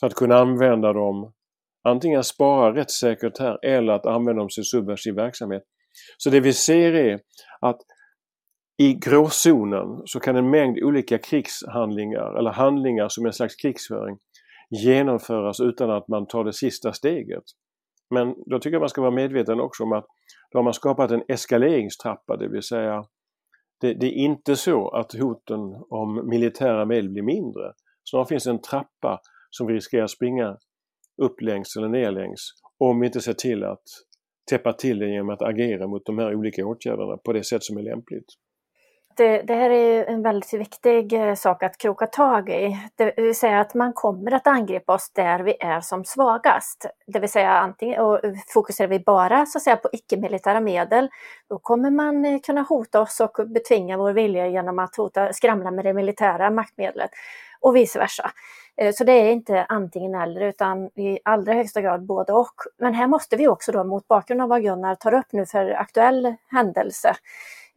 för 0.00 0.06
att 0.06 0.14
kunna 0.14 0.38
använda 0.38 0.92
dem 0.92 1.32
antingen 1.88 2.24
spara 2.24 2.74
rättssäkert 2.74 3.38
här 3.38 3.64
eller 3.64 3.92
att 3.92 4.06
använda 4.06 4.40
dem 4.40 4.48
till 4.54 4.64
subversiv 4.64 5.14
verksamhet. 5.14 5.62
Så 6.18 6.30
det 6.30 6.40
vi 6.40 6.52
ser 6.52 6.92
är 6.92 7.20
att 7.60 7.80
i 8.78 8.94
gråzonen 8.94 10.02
så 10.04 10.20
kan 10.20 10.36
en 10.36 10.50
mängd 10.50 10.78
olika 10.82 11.18
krigshandlingar 11.18 12.38
eller 12.38 12.50
handlingar 12.50 13.08
som 13.08 13.26
en 13.26 13.32
slags 13.32 13.56
krigsföring 13.56 14.18
genomföras 14.70 15.60
utan 15.60 15.90
att 15.90 16.08
man 16.08 16.26
tar 16.26 16.44
det 16.44 16.52
sista 16.52 16.92
steget. 16.92 17.44
Men 18.10 18.34
då 18.46 18.58
tycker 18.58 18.74
jag 18.74 18.80
man 18.80 18.88
ska 18.88 19.00
vara 19.00 19.10
medveten 19.10 19.60
också 19.60 19.82
om 19.82 19.92
att 19.92 20.06
då 20.52 20.58
har 20.58 20.64
man 20.64 20.74
skapat 20.74 21.10
en 21.10 21.22
eskaleringstrappa, 21.28 22.36
det 22.36 22.48
vill 22.48 22.62
säga 22.62 23.04
det, 23.80 23.94
det, 23.94 24.06
är 24.06 24.12
inte 24.12 24.56
så 24.56 24.88
att 24.88 25.12
hoten 25.12 25.60
om 25.90 26.28
militära 26.28 26.84
medel 26.84 27.10
blir 27.10 27.22
mindre. 27.22 27.72
Snarare 28.10 28.26
finns 28.26 28.44
det 28.44 28.50
en 28.50 28.60
trappa 28.60 29.20
som 29.50 29.66
vi 29.66 29.74
riskerar 29.74 30.06
springa 30.06 30.56
upp 31.22 31.40
längs 31.40 31.76
eller 31.76 31.88
ner 31.88 32.10
längs 32.10 32.40
om 32.78 33.00
vi 33.00 33.06
inte 33.06 33.20
ser 33.20 33.32
till 33.32 33.64
att 33.64 33.82
täppa 34.50 34.72
till 34.72 34.98
det 34.98 35.10
genom 35.10 35.30
att 35.30 35.42
agera 35.42 35.86
mot 35.86 36.06
de 36.06 36.18
här 36.18 36.34
olika 36.34 36.66
åtgärderna 36.66 37.16
på 37.16 37.32
det 37.32 37.44
sätt 37.44 37.64
som 37.64 37.76
är 37.76 37.82
lämpligt. 37.82 38.26
Det, 39.18 39.42
det, 39.42 39.54
här 39.54 39.70
är 39.70 40.04
en 40.04 40.22
väldigt 40.22 40.52
viktig 40.52 41.12
eh, 41.12 41.34
sak 41.34 41.62
att 41.62 41.78
kroka 41.78 42.06
tag 42.06 42.48
i. 42.48 42.78
Det 42.96 43.14
vill 43.16 43.34
säga 43.34 43.60
att 43.60 43.74
man 43.74 43.92
kommer 43.92 44.34
att 44.34 44.46
angripa 44.46 44.94
oss 44.94 45.10
där 45.14 45.40
vi 45.40 45.56
är 45.60 45.80
som 45.80 46.04
svagast. 46.04 46.86
Det 47.06 47.18
vill 47.18 47.30
säga 47.30 47.50
antingen 47.50 48.00
och 48.00 48.20
fokuserar 48.48 48.88
vi 48.88 49.00
bara 49.00 49.46
så 49.46 49.58
att 49.58 49.62
säga, 49.62 49.76
på 49.76 49.88
icke-militära 49.92 50.60
medel, 50.60 51.08
då 51.48 51.58
kommer 51.58 51.90
man 51.90 52.24
eh, 52.24 52.40
kunna 52.40 52.62
hota 52.62 53.00
oss 53.00 53.20
och 53.20 53.48
betvinga 53.48 53.96
vår 53.96 54.12
vilja 54.12 54.46
genom 54.46 54.78
att 54.78 54.96
hota, 54.96 55.32
skramla 55.32 55.70
med 55.70 55.84
det 55.84 55.94
militära 55.94 56.50
maktmedlet 56.50 57.10
och 57.60 57.76
vice 57.76 57.98
versa. 57.98 58.30
Eh, 58.76 58.92
så 58.92 59.04
det 59.04 59.12
är 59.12 59.32
inte 59.32 59.64
antingen 59.68 60.14
eller 60.14 60.40
utan 60.40 60.86
i 60.86 61.18
allra 61.24 61.52
högsta 61.52 61.80
grad 61.80 62.06
både 62.06 62.32
och. 62.32 62.54
Men 62.78 62.94
här 62.94 63.06
måste 63.06 63.36
vi 63.36 63.48
också 63.48 63.72
då 63.72 63.84
mot 63.84 64.08
bakgrund 64.08 64.42
av 64.42 64.48
vad 64.48 64.62
Gunnar 64.62 64.94
tar 64.94 65.14
upp 65.14 65.32
nu 65.32 65.46
för 65.46 65.70
aktuell 65.70 66.34
händelse 66.50 67.14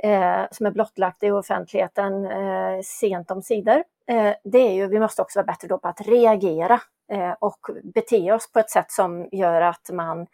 eh, 0.04 0.44
som 0.52 0.66
är 0.66 0.72
blottlagt 0.72 1.24
i 1.24 1.32
offentligheten 1.32 2.26
eh, 2.26 2.82
sent 2.84 3.32
om 3.32 3.42
sidor. 3.42 3.84
Eh, 4.08 4.34
det 4.44 4.58
är 4.58 4.74
ju, 4.74 4.88
vi 4.88 5.00
måste 5.00 5.22
också 5.22 5.40
vara 5.40 5.46
bättre 5.46 5.68
då 5.68 5.78
på 5.78 5.88
att 5.88 6.02
reagera 6.02 6.82
eh, 7.12 7.32
och 7.40 7.60
bete 7.84 8.32
oss 8.32 8.52
på 8.52 8.60
ett 8.60 8.70
sätt 8.70 8.92
som 8.92 9.30
gör 9.32 9.62
att 9.62 9.90
man 9.94 10.28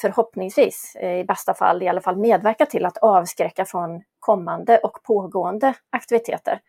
förhoppningsvis, 0.00 0.96
eh, 1.00 1.18
i 1.18 1.24
bästa 1.24 1.54
fall 1.54 1.82
i 1.82 1.88
alla 1.88 2.00
fall 2.00 2.16
medverkar 2.16 2.66
till 2.66 2.86
att 2.86 2.98
avskräcka 2.98 3.64
från 3.64 4.02
kommande 4.18 4.78
och 4.78 5.02
pågående 5.02 5.74
aktiviteter. 5.90 6.60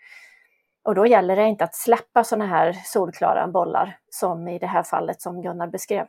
Och 0.83 0.95
då 0.95 1.05
gäller 1.05 1.35
det 1.35 1.45
inte 1.45 1.63
att 1.63 1.75
släppa 1.75 2.23
sådana 2.23 2.45
här 2.45 2.73
solklara 2.85 3.47
bollar 3.47 3.97
som 4.09 4.47
i 4.47 4.59
det 4.59 4.67
här 4.67 4.83
fallet 4.83 5.21
som 5.21 5.41
Gunnar 5.41 5.67
beskrev. 5.67 6.07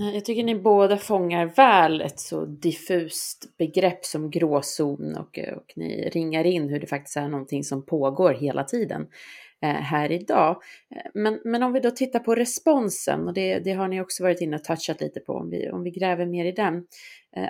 Eh, 0.00 0.14
jag 0.14 0.24
tycker 0.24 0.44
ni 0.44 0.54
båda 0.54 0.98
fångar 0.98 1.46
väl 1.46 2.00
ett 2.00 2.20
så 2.20 2.44
diffust 2.44 3.56
begrepp 3.56 4.04
som 4.04 4.30
gråzon 4.30 5.16
och, 5.16 5.38
eh, 5.38 5.54
och 5.54 5.72
ni 5.76 6.08
ringar 6.08 6.44
in 6.44 6.68
hur 6.68 6.80
det 6.80 6.86
faktiskt 6.86 7.16
är 7.16 7.28
någonting 7.28 7.64
som 7.64 7.86
pågår 7.86 8.34
hela 8.34 8.64
tiden 8.64 9.06
eh, 9.62 9.68
här 9.68 10.12
idag. 10.12 10.62
Men, 11.14 11.40
men 11.44 11.62
om 11.62 11.72
vi 11.72 11.80
då 11.80 11.90
tittar 11.90 12.18
på 12.18 12.34
responsen, 12.34 13.28
och 13.28 13.34
det, 13.34 13.58
det 13.58 13.72
har 13.72 13.88
ni 13.88 14.00
också 14.00 14.22
varit 14.22 14.40
inne 14.40 14.56
och 14.56 14.64
touchat 14.64 15.00
lite 15.00 15.20
på, 15.20 15.32
om 15.32 15.50
vi, 15.50 15.70
om 15.70 15.82
vi 15.82 15.90
gräver 15.90 16.26
mer 16.26 16.44
i 16.44 16.52
den. 16.52 16.86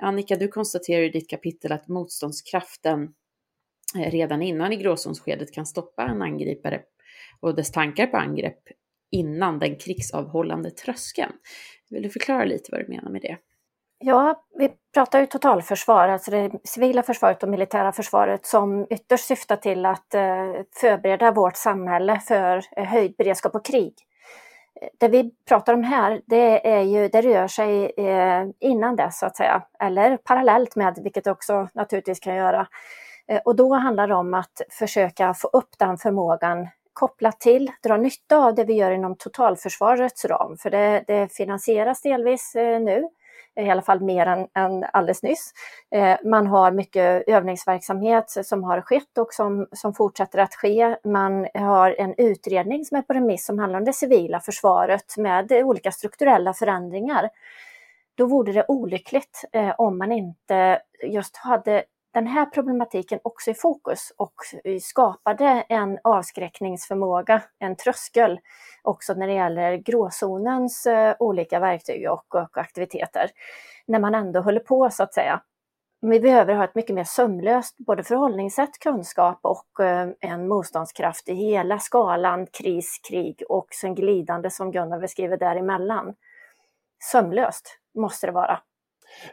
Annika, 0.01 0.37
du 0.37 0.49
konstaterar 0.49 1.03
i 1.03 1.09
ditt 1.09 1.31
kapitel 1.31 1.73
att 1.73 1.89
motståndskraften 1.89 3.15
redan 3.95 4.43
innan 4.43 4.73
i 4.73 4.77
gråzonsskedet 4.77 5.53
kan 5.53 5.67
stoppa 5.67 6.03
en 6.03 6.23
angripare 6.23 6.81
och 7.41 7.55
dess 7.55 7.71
tankar 7.71 8.07
på 8.07 8.17
angrepp 8.17 8.63
innan 9.13 9.59
den 9.59 9.77
krigsavhållande 9.77 10.71
tröskeln. 10.71 11.33
Vill 11.91 12.03
du 12.03 12.11
förklara 12.11 12.45
lite 12.45 12.69
vad 12.73 12.81
du 12.81 12.89
menar 12.89 13.11
med 13.11 13.23
det? 13.23 13.37
Ja, 14.05 14.45
vi 14.59 14.71
pratar 14.95 15.21
ju 15.21 15.27
totalförsvar, 15.27 16.09
alltså 16.09 16.31
det 16.31 16.51
civila 16.65 17.03
försvaret 17.03 17.43
och 17.43 17.49
militära 17.49 17.93
försvaret 17.93 18.47
som 18.47 18.87
ytterst 18.91 19.25
syftar 19.25 19.57
till 19.57 19.87
att 19.87 20.15
eh, 20.15 20.53
förbereda 20.81 21.31
vårt 21.31 21.57
samhälle 21.57 22.21
för 22.21 22.63
eh, 22.77 22.85
höjd 22.85 23.15
beredskap 23.19 23.55
och 23.55 23.65
krig. 23.65 23.95
Det 24.99 25.09
vi 25.09 25.31
pratar 25.49 25.75
om 25.75 25.83
här, 25.83 26.21
det, 26.27 26.69
är 26.69 26.83
ju, 26.83 27.09
det 27.09 27.23
rör 27.23 27.47
sig 27.47 27.93
eh, 27.97 28.45
innan 28.61 28.97
dess 28.97 29.19
så 29.19 29.27
att 29.27 29.37
säga, 29.37 29.63
eller 29.79 30.17
parallellt 30.17 30.77
med, 30.77 30.99
vilket 31.03 31.25
det 31.25 31.31
också 31.31 31.69
naturligtvis 31.75 32.21
kan 32.21 32.35
göra. 32.35 32.67
Och 33.45 33.57
då 33.57 33.75
handlar 33.75 34.09
det 34.09 34.15
om 34.15 34.35
att 34.35 34.61
försöka 34.71 35.35
få 35.35 35.49
upp 35.49 35.79
den 35.79 35.99
förmågan 35.99 36.69
kopplat 36.93 37.41
till, 37.41 37.71
dra 37.83 37.97
nytta 37.97 38.37
av 38.37 38.55
det 38.55 38.65
vi 38.65 38.73
gör 38.73 38.91
inom 38.91 39.17
totalförsvarets 39.17 40.25
ram, 40.25 40.57
för 40.57 40.71
det, 40.71 41.05
det 41.07 41.33
finansieras 41.33 42.03
delvis 42.03 42.55
eh, 42.55 42.81
nu, 42.81 43.09
i 43.61 43.71
alla 43.71 43.83
fall 43.83 44.01
mer 44.01 44.27
än, 44.27 44.49
än 44.55 44.85
alldeles 44.93 45.23
nyss. 45.23 45.53
Eh, 45.91 46.17
man 46.25 46.47
har 46.47 46.73
mycket 46.73 47.29
övningsverksamhet 47.29 48.31
som 48.31 48.65
har 48.65 48.81
skett 48.81 49.19
och 49.19 49.33
som, 49.33 49.67
som 49.73 49.95
fortsätter 49.95 50.39
att 50.39 50.55
ske. 50.55 50.97
Man 51.05 51.49
har 51.55 51.95
en 51.99 52.15
utredning 52.19 52.85
som 52.85 52.99
är 52.99 53.03
på 53.03 53.13
remiss 53.13 53.47
som 53.47 53.59
handlar 53.59 53.79
om 53.79 53.85
det 53.85 53.93
civila 53.93 54.41
försvaret 54.41 55.17
med 55.17 55.53
olika 55.53 55.93
strukturella 55.93 56.55
förändringar. 56.55 57.31
Då 58.15 58.27
vore 58.27 58.53
det 58.53 58.65
olyckligt 58.69 59.45
eh, 59.53 59.75
om 59.79 59.99
man 59.99 60.13
inte 60.13 60.81
just 61.03 61.37
hade 61.37 61.85
den 62.15 62.27
här 62.27 62.47
problematiken 62.47 63.19
också 63.23 63.51
i 63.51 63.55
fokus 63.55 64.13
och 64.17 64.35
skapade 64.83 65.65
en 65.69 65.99
avskräckningsförmåga, 66.05 67.43
en 67.59 67.77
tröskel, 67.77 68.41
också 68.83 69.15
när 69.15 69.27
det 69.27 69.33
gäller 69.33 69.77
gråzonens 69.77 70.87
eh, 70.87 71.15
olika 71.19 71.61
verktyg 71.61 72.11
och, 72.11 72.35
och 72.35 72.59
aktiviteter. 72.59 73.31
När 73.87 73.99
man 73.99 74.15
ändå 74.15 74.41
håller 74.41 74.61
på 74.61 74.91
så 74.91 75.03
att 75.03 75.15
säga. 75.15 75.43
Vi 76.01 76.21
behöver 76.21 76.55
ha 76.55 76.65
ett 76.65 76.75
mycket 76.75 76.95
mer 76.95 77.05
sömlöst 77.05 77.77
både 77.79 78.03
förhållningssätt, 78.05 78.79
kunskap 78.79 79.41
och 79.43 79.85
eh, 79.85 80.09
en 80.21 80.49
motståndskraft 80.49 81.29
i 81.29 81.35
hela 81.35 81.79
skalan 81.79 82.47
kris, 82.47 83.01
krig 83.09 83.43
och 83.49 83.67
sen 83.81 83.95
glidande 83.95 84.51
som 84.51 84.73
Gunnar 84.73 85.01
beskriver 85.01 85.37
däremellan. 85.37 86.15
Sömlöst 87.13 87.79
måste 87.95 88.27
det 88.27 88.33
vara. 88.33 88.61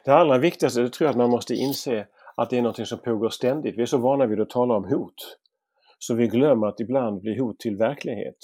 Det 0.05 0.11
allra 0.11 0.37
viktigaste 0.37 0.81
det 0.81 0.89
tror 0.89 1.05
jag 1.05 1.11
att 1.11 1.17
man 1.17 1.29
måste 1.29 1.53
inse 1.53 2.07
att 2.41 2.49
det 2.49 2.57
är 2.57 2.61
något 2.61 2.87
som 2.87 2.99
pågår 2.99 3.29
ständigt. 3.29 3.77
Vi 3.77 3.81
är 3.81 3.85
så 3.85 3.97
vana 3.97 4.25
vid 4.25 4.41
att 4.41 4.49
tala 4.49 4.75
om 4.75 4.83
hot. 4.83 5.37
Så 5.99 6.13
vi 6.15 6.27
glömmer 6.27 6.67
att 6.67 6.79
ibland 6.79 7.21
blir 7.21 7.39
hot 7.39 7.59
till 7.59 7.77
verklighet. 7.77 8.37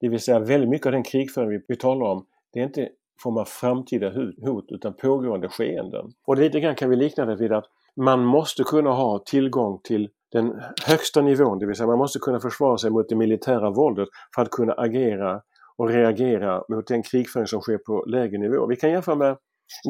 Det 0.00 0.08
vill 0.08 0.20
säga 0.20 0.38
väldigt 0.38 0.70
mycket 0.70 0.86
av 0.86 0.92
den 0.92 1.02
krigföring 1.02 1.62
vi 1.68 1.76
talar 1.76 2.06
om, 2.06 2.26
det 2.52 2.60
är 2.60 2.64
inte 2.64 2.88
form 3.22 3.36
av 3.36 3.44
framtida 3.44 4.12
hot 4.46 4.64
utan 4.68 4.94
pågående 4.94 5.48
skeenden. 5.48 6.12
Och 6.26 6.36
lite 6.36 6.60
grann 6.60 6.74
kan 6.74 6.90
vi 6.90 6.96
likna 6.96 7.24
det 7.24 7.36
vid 7.36 7.52
att 7.52 7.64
man 7.96 8.24
måste 8.24 8.62
kunna 8.62 8.90
ha 8.90 9.22
tillgång 9.26 9.80
till 9.84 10.08
den 10.32 10.62
högsta 10.86 11.22
nivån, 11.22 11.58
det 11.58 11.66
vill 11.66 11.76
säga 11.76 11.86
man 11.86 11.98
måste 11.98 12.18
kunna 12.18 12.40
försvara 12.40 12.78
sig 12.78 12.90
mot 12.90 13.08
det 13.08 13.16
militära 13.16 13.70
våldet 13.70 14.08
för 14.34 14.42
att 14.42 14.50
kunna 14.50 14.72
agera 14.72 15.42
och 15.76 15.88
reagera 15.88 16.64
mot 16.68 16.86
den 16.86 17.02
krigföring 17.02 17.46
som 17.46 17.60
sker 17.60 17.78
på 17.78 18.04
lägre 18.06 18.38
nivå. 18.38 18.66
Vi 18.66 18.76
kan 18.76 18.90
jämföra 18.90 19.14
med 19.14 19.36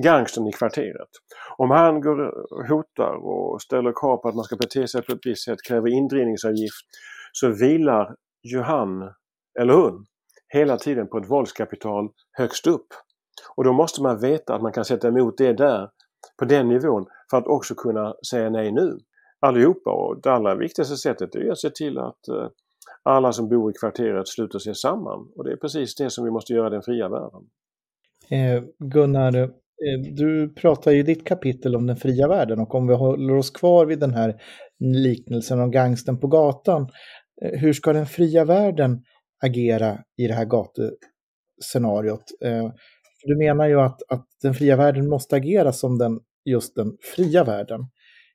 gangstern 0.03 0.47
i 0.47 0.53
kvarteret. 0.53 1.09
Om 1.57 1.71
han 1.71 2.01
går 2.01 2.21
och 2.53 2.67
hotar 2.69 3.15
och 3.27 3.63
ställer 3.63 3.93
krav 4.01 4.17
på 4.17 4.29
att 4.29 4.35
man 4.35 4.45
ska 4.45 4.57
bete 4.57 4.89
sig 4.89 5.03
på 5.03 5.13
ett 5.13 5.27
visst 5.27 5.45
sätt, 5.45 5.59
kräver 5.69 5.89
indrivningsavgift, 5.89 6.87
så 7.33 7.49
vilar 7.49 8.15
ju 8.43 8.61
han 8.61 9.15
eller 9.61 9.75
hon 9.75 10.07
hela 10.49 10.77
tiden 10.77 11.09
på 11.09 11.19
ett 11.19 11.31
våldskapital 11.31 12.09
högst 12.33 12.67
upp. 12.67 12.87
Och 13.57 13.65
då 13.65 13.73
måste 13.73 14.03
man 14.03 14.21
veta 14.21 14.55
att 14.55 14.63
man 14.63 14.73
kan 14.73 14.85
sätta 14.85 15.09
emot 15.09 15.39
det 15.39 15.53
där, 15.53 15.89
på 16.39 16.45
den 16.45 16.69
nivån, 16.69 17.07
för 17.31 17.37
att 17.37 17.47
också 17.47 17.75
kunna 17.75 18.15
säga 18.31 18.51
nej 18.51 18.73
nu. 18.73 18.99
Allihopa 19.41 19.91
och 19.91 20.23
det 20.23 20.33
allra 20.33 20.55
viktigaste 20.55 20.97
sättet 20.97 21.35
är 21.35 21.51
att 21.51 21.59
se 21.59 21.71
till 21.71 21.99
att 21.99 22.29
eh, 22.29 22.49
alla 23.03 23.33
som 23.33 23.49
bor 23.49 23.71
i 23.71 23.75
kvarteret 23.75 24.29
sluter 24.29 24.59
sig 24.59 24.75
samman. 24.75 25.33
Och 25.37 25.45
det 25.45 25.53
är 25.53 25.57
precis 25.57 25.95
det 25.95 26.11
som 26.11 26.25
vi 26.25 26.31
måste 26.31 26.53
göra 26.53 26.67
i 26.67 26.71
den 26.71 26.83
fria 26.83 27.09
världen. 27.09 27.43
Eh, 28.31 28.63
Gunnar, 28.79 29.51
Eh, 29.87 30.15
du 30.15 30.55
pratar 30.55 30.93
i 30.93 31.03
ditt 31.03 31.27
kapitel 31.27 31.77
om 31.77 31.87
den 31.87 31.97
fria 31.97 32.29
världen 32.29 32.61
och 32.61 32.75
om 32.75 32.87
vi 32.87 32.95
håller 32.95 33.37
oss 33.37 33.51
kvar 33.51 33.87
vid 33.87 33.99
den 33.99 34.15
här 34.15 34.43
liknelsen 34.79 35.61
om 35.61 35.71
gangsten 35.71 36.21
på 36.21 36.27
gatan. 36.27 36.89
Eh, 37.43 37.61
hur 37.61 37.73
ska 37.73 37.93
den 37.93 38.07
fria 38.07 38.45
världen 38.45 39.05
agera 39.45 39.99
i 40.17 40.27
det 40.27 40.35
här 40.35 40.45
gatuscenariot? 40.45 42.25
Eh, 42.45 42.71
du 43.23 43.39
menar 43.39 43.67
ju 43.67 43.81
att, 43.81 44.03
att 44.13 44.27
den 44.43 44.55
fria 44.55 44.77
världen 44.77 45.09
måste 45.09 45.37
agera 45.37 45.73
som 45.73 45.99
den, 45.99 46.21
just 46.45 46.75
den 46.77 46.97
fria 47.17 47.45
världen. 47.45 47.81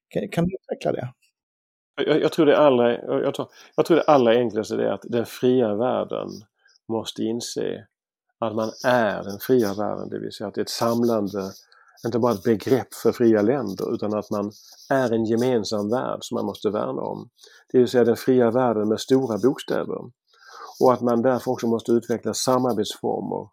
Kan, 0.08 0.30
kan 0.30 0.46
du 0.46 0.56
utveckla 0.56 0.92
det? 0.92 1.14
Jag, 2.06 2.22
jag, 2.22 2.32
tror 2.32 2.46
det 2.46 2.58
allra, 2.58 2.92
jag, 3.22 3.34
tror, 3.34 3.48
jag 3.76 3.86
tror 3.86 3.98
det 3.98 4.04
allra 4.04 4.32
enklaste 4.32 4.76
är 4.76 4.92
att 4.92 5.04
den 5.04 5.26
fria 5.26 5.76
världen 5.76 6.28
måste 6.92 7.24
inse 7.24 7.88
att 8.40 8.56
man 8.56 8.72
är 8.86 9.24
den 9.24 9.40
fria 9.40 9.74
världen, 9.74 10.10
det 10.10 10.20
vill 10.20 10.32
säga 10.32 10.48
att 10.48 10.54
det 10.54 10.62
är 10.62 10.66
ett 10.66 10.70
samlande, 10.70 11.52
inte 12.06 12.20
bara 12.20 12.34
ett 12.34 12.44
begrepp 12.44 12.94
för 12.94 13.12
fria 13.12 13.42
länder 13.42 13.94
utan 13.94 14.14
att 14.14 14.32
man 14.32 14.52
är 14.90 15.14
en 15.14 15.26
gemensam 15.26 15.90
värld 15.90 16.20
som 16.22 16.36
man 16.36 16.46
måste 16.46 16.70
värna 16.70 17.02
om. 17.02 17.30
Det 17.72 17.78
vill 17.78 17.88
säga 17.88 18.04
den 18.04 18.16
fria 18.16 18.52
världen 18.52 18.88
med 18.90 19.00
stora 19.00 19.38
bokstäver. 19.38 20.00
Och 20.80 20.94
att 20.94 21.02
man 21.02 21.22
därför 21.22 21.52
också 21.52 21.68
måste 21.68 21.92
utveckla 21.92 22.34
samarbetsformer 22.34 23.50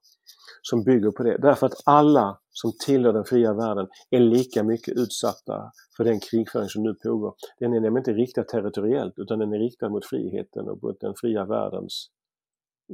som 0.63 0.85
bygger 0.85 1.11
på 1.11 1.23
det. 1.23 1.39
Därför 1.39 1.67
att 1.67 1.83
alla 1.85 2.39
som 2.51 2.73
tillhör 2.87 3.13
den 3.13 3.25
fria 3.25 3.53
världen 3.53 3.87
är 4.11 4.21
lika 4.21 4.63
mycket 4.63 4.97
utsatta 4.97 5.73
för 5.97 6.05
den 6.05 6.21
krigföring 6.21 6.69
som 6.69 6.83
nu 6.83 6.95
pågår. 6.95 7.35
Den 7.59 7.73
är 7.73 7.81
nämligen 7.81 7.99
inte 7.99 8.13
riktad 8.13 8.43
territoriellt 8.43 9.15
utan 9.17 9.39
den 9.39 9.53
är 9.53 9.59
riktad 9.59 9.89
mot 9.89 10.07
friheten 10.07 10.69
och 10.69 10.83
mot 10.83 11.01
den 11.01 11.15
fria 11.17 11.45
världens 11.45 12.09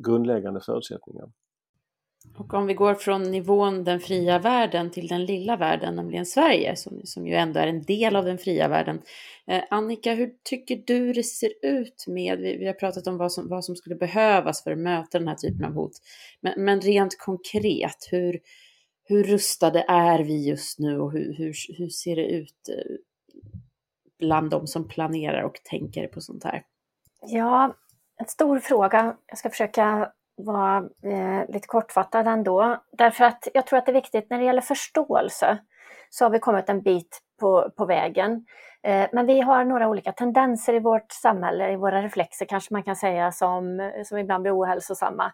grundläggande 0.05 0.61
förutsättningar. 0.61 1.29
Och 2.37 2.55
om 2.55 2.67
vi 2.67 2.75
går 2.75 2.95
från 2.95 3.23
nivån 3.23 3.85
den 3.85 4.01
fria 4.01 4.39
världen 4.39 4.91
till 4.91 5.09
den 5.09 5.25
lilla 5.25 5.57
världen, 5.57 5.97
nämligen 5.97 6.27
Sverige, 6.27 6.77
som, 6.77 7.01
som 7.05 7.27
ju 7.27 7.35
ändå 7.35 7.61
är 7.61 7.67
en 7.67 7.83
del 7.83 8.17
av 8.17 8.25
den 8.25 8.39
fria 8.39 8.69
världen. 8.69 9.03
Eh, 9.47 9.63
Annika, 9.71 10.15
hur 10.15 10.31
tycker 10.45 10.83
du 10.87 11.13
det 11.13 11.23
ser 11.23 11.53
ut 11.63 12.05
med, 12.07 12.39
vi, 12.39 12.57
vi 12.57 12.67
har 12.67 12.73
pratat 12.73 13.07
om 13.07 13.17
vad 13.17 13.33
som, 13.33 13.49
vad 13.49 13.65
som 13.65 13.77
skulle 13.77 13.97
behövas 13.97 14.65
för 14.65 14.73
att 14.73 14.79
möta 14.79 15.19
den 15.19 15.29
här 15.29 15.35
typen 15.35 15.65
av 15.65 15.73
hot, 15.73 15.93
men, 16.41 16.65
men 16.65 16.81
rent 16.81 17.19
konkret, 17.19 18.09
hur, 18.11 18.41
hur 19.05 19.25
rustade 19.25 19.85
är 19.89 20.19
vi 20.19 20.49
just 20.49 20.79
nu 20.79 21.01
och 21.01 21.13
hur, 21.13 21.35
hur, 21.39 21.55
hur 21.79 21.89
ser 21.89 22.17
det 22.17 22.27
ut 22.27 22.69
eh, 22.69 22.97
bland 24.19 24.51
de 24.51 24.67
som 24.67 24.89
planerar 24.89 25.43
och 25.43 25.61
tänker 25.65 26.07
på 26.07 26.21
sånt 26.21 26.45
här? 26.45 26.63
Ja, 27.21 27.77
en 28.17 28.27
stor 28.27 28.59
fråga. 28.59 29.17
Jag 29.27 29.39
ska 29.39 29.51
försöka 29.51 30.13
vara 30.39 30.77
eh, 31.05 31.53
lite 31.53 31.69
kortfattad 31.69 32.27
ändå. 32.27 32.77
Därför 32.93 33.25
att 33.25 33.49
jag 33.55 33.67
tror 33.67 33.79
att 33.79 33.87
det 33.87 33.93
är 33.93 33.95
viktigt 33.95 34.31
när 34.31 34.39
det 34.39 34.45
gäller 34.45 34.61
förståelse 34.61 35.59
så 36.11 36.25
har 36.25 36.31
vi 36.31 36.39
kommit 36.39 36.69
en 36.69 36.83
bit 36.83 37.19
på, 37.41 37.71
på 37.77 37.87
vägen. 37.87 38.47
Eh, 38.83 39.09
men 39.13 39.27
vi 39.27 39.41
har 39.41 39.65
några 39.65 39.89
olika 39.89 40.13
tendenser 40.13 40.75
i 40.75 40.79
vårt 40.79 41.13
samhälle, 41.13 41.73
i 41.73 41.77
våra 41.77 42.03
reflexer 42.03 42.47
kanske 42.47 42.75
man 42.75 42.83
kan 42.83 42.97
säga, 42.97 43.33
som, 43.33 43.93
som 44.05 44.19
ibland 44.19 44.43
blir 44.43 44.59
ohälsosamma. 44.59 45.33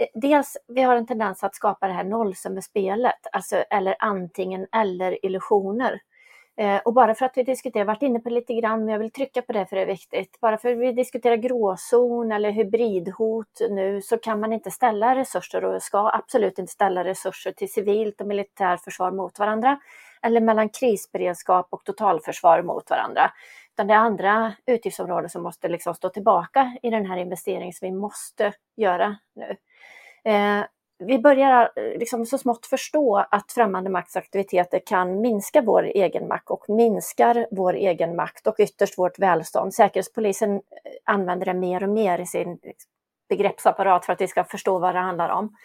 Eh, 0.00 0.06
dels 0.14 0.56
vi 0.68 0.82
har 0.82 0.96
en 0.96 1.06
tendens 1.06 1.44
att 1.44 1.54
skapa 1.54 1.86
det 1.86 1.92
här 1.92 2.04
nollsummespelet, 2.04 3.26
alltså 3.32 3.56
eller 3.56 3.96
antingen 3.98 4.66
eller 4.72 5.24
illusioner. 5.26 6.00
Eh, 6.60 6.78
och 6.78 6.92
bara 6.92 7.14
för 7.14 7.26
att 7.26 7.36
vi 7.36 7.42
diskuterar, 7.42 7.84
varit 7.84 8.02
inne 8.02 8.20
på 8.20 8.28
det 8.28 8.34
lite 8.34 8.54
grann, 8.54 8.84
men 8.84 8.88
jag 8.88 8.98
vill 8.98 9.10
trycka 9.10 9.42
på 9.42 9.52
det 9.52 9.66
för 9.66 9.76
det 9.76 9.82
är 9.82 9.86
viktigt. 9.86 10.40
Bara 10.40 10.58
för 10.58 10.72
att 10.72 10.78
vi 10.78 10.92
diskuterar 10.92 11.36
gråzon 11.36 12.32
eller 12.32 12.50
hybridhot 12.50 13.60
nu 13.70 14.02
så 14.02 14.18
kan 14.18 14.40
man 14.40 14.52
inte 14.52 14.70
ställa 14.70 15.16
resurser 15.16 15.64
och 15.64 15.82
ska 15.82 16.10
absolut 16.12 16.58
inte 16.58 16.72
ställa 16.72 17.04
resurser 17.04 17.52
till 17.52 17.72
civilt 17.72 18.20
och 18.20 18.26
militärförsvar 18.26 19.10
mot 19.10 19.38
varandra 19.38 19.80
eller 20.22 20.40
mellan 20.40 20.68
krisberedskap 20.68 21.68
och 21.70 21.84
totalförsvar 21.84 22.62
mot 22.62 22.90
varandra. 22.90 23.30
Utan 23.74 23.86
det 23.86 23.94
är 23.94 23.98
andra 23.98 24.52
utgiftsområden 24.66 25.30
som 25.30 25.42
måste 25.42 25.68
liksom 25.68 25.94
stå 25.94 26.08
tillbaka 26.08 26.76
i 26.82 26.90
den 26.90 27.06
här 27.06 27.16
investeringen 27.16 27.72
som 27.72 27.88
vi 27.88 27.92
måste 27.92 28.52
göra 28.76 29.16
nu. 29.34 29.56
Eh, 30.32 30.64
vi 31.02 31.18
börjar 31.18 31.72
eh, 31.76 31.98
liksom 31.98 32.26
så 32.26 32.38
smått 32.38 32.66
förstå 32.66 33.26
att 33.30 33.52
främmande 33.52 33.90
maktsaktiviteter 33.90 34.80
kan 34.86 35.20
minska 35.20 35.62
vår 35.62 35.82
egen 35.82 36.28
makt 36.28 36.50
och 36.50 36.64
minskar 36.68 37.46
vår 37.50 37.74
egen 37.74 38.16
makt 38.16 38.46
och 38.46 38.54
ytterst 38.58 38.98
vårt 38.98 39.18
välstånd. 39.18 39.74
Säkerhetspolisen 39.74 40.54
eh, 40.54 40.60
använder 41.04 41.46
det 41.46 41.54
mer 41.54 41.82
och 41.82 41.88
mer 41.88 42.18
i 42.18 42.26
sin 42.26 42.58
liksom, 42.62 42.90
begreppsapparat 43.28 44.06
för 44.06 44.12
att 44.12 44.20
vi 44.20 44.28
ska 44.28 44.44
förstå 44.44 44.78
vad 44.78 44.94
det 44.94 44.98
handlar 44.98 45.28
om. 45.28 45.56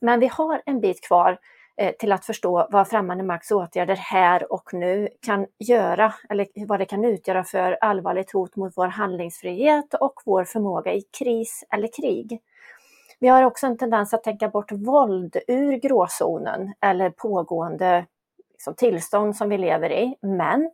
Men 0.00 0.20
vi 0.20 0.26
har 0.26 0.62
en 0.66 0.80
bit 0.80 1.00
kvar 1.00 1.38
eh, 1.76 1.94
till 1.94 2.12
att 2.12 2.24
förstå 2.24 2.68
vad 2.70 2.88
främmande 2.88 3.24
makts 3.24 3.50
åtgärder 3.50 3.96
här 3.96 4.52
och 4.52 4.74
nu 4.74 5.08
kan 5.26 5.46
göra, 5.58 6.14
eller 6.28 6.66
vad 6.66 6.78
det 6.78 6.84
kan 6.84 7.04
utgöra 7.04 7.44
för 7.44 7.78
allvarligt 7.80 8.32
hot 8.32 8.56
mot 8.56 8.72
vår 8.76 8.88
handlingsfrihet 8.88 9.94
och 9.94 10.22
vår 10.24 10.44
förmåga 10.44 10.92
i 10.92 11.02
kris 11.18 11.64
eller 11.70 11.88
krig. 12.02 12.40
Vi 13.20 13.28
har 13.28 13.42
också 13.42 13.66
en 13.66 13.78
tendens 13.78 14.14
att 14.14 14.24
tänka 14.24 14.48
bort 14.48 14.72
våld 14.72 15.36
ur 15.48 15.72
gråzonen 15.72 16.74
eller 16.80 17.10
pågående 17.10 18.06
liksom, 18.52 18.74
tillstånd 18.74 19.36
som 19.36 19.48
vi 19.48 19.58
lever 19.58 19.92
i. 19.92 20.16
Men 20.22 20.70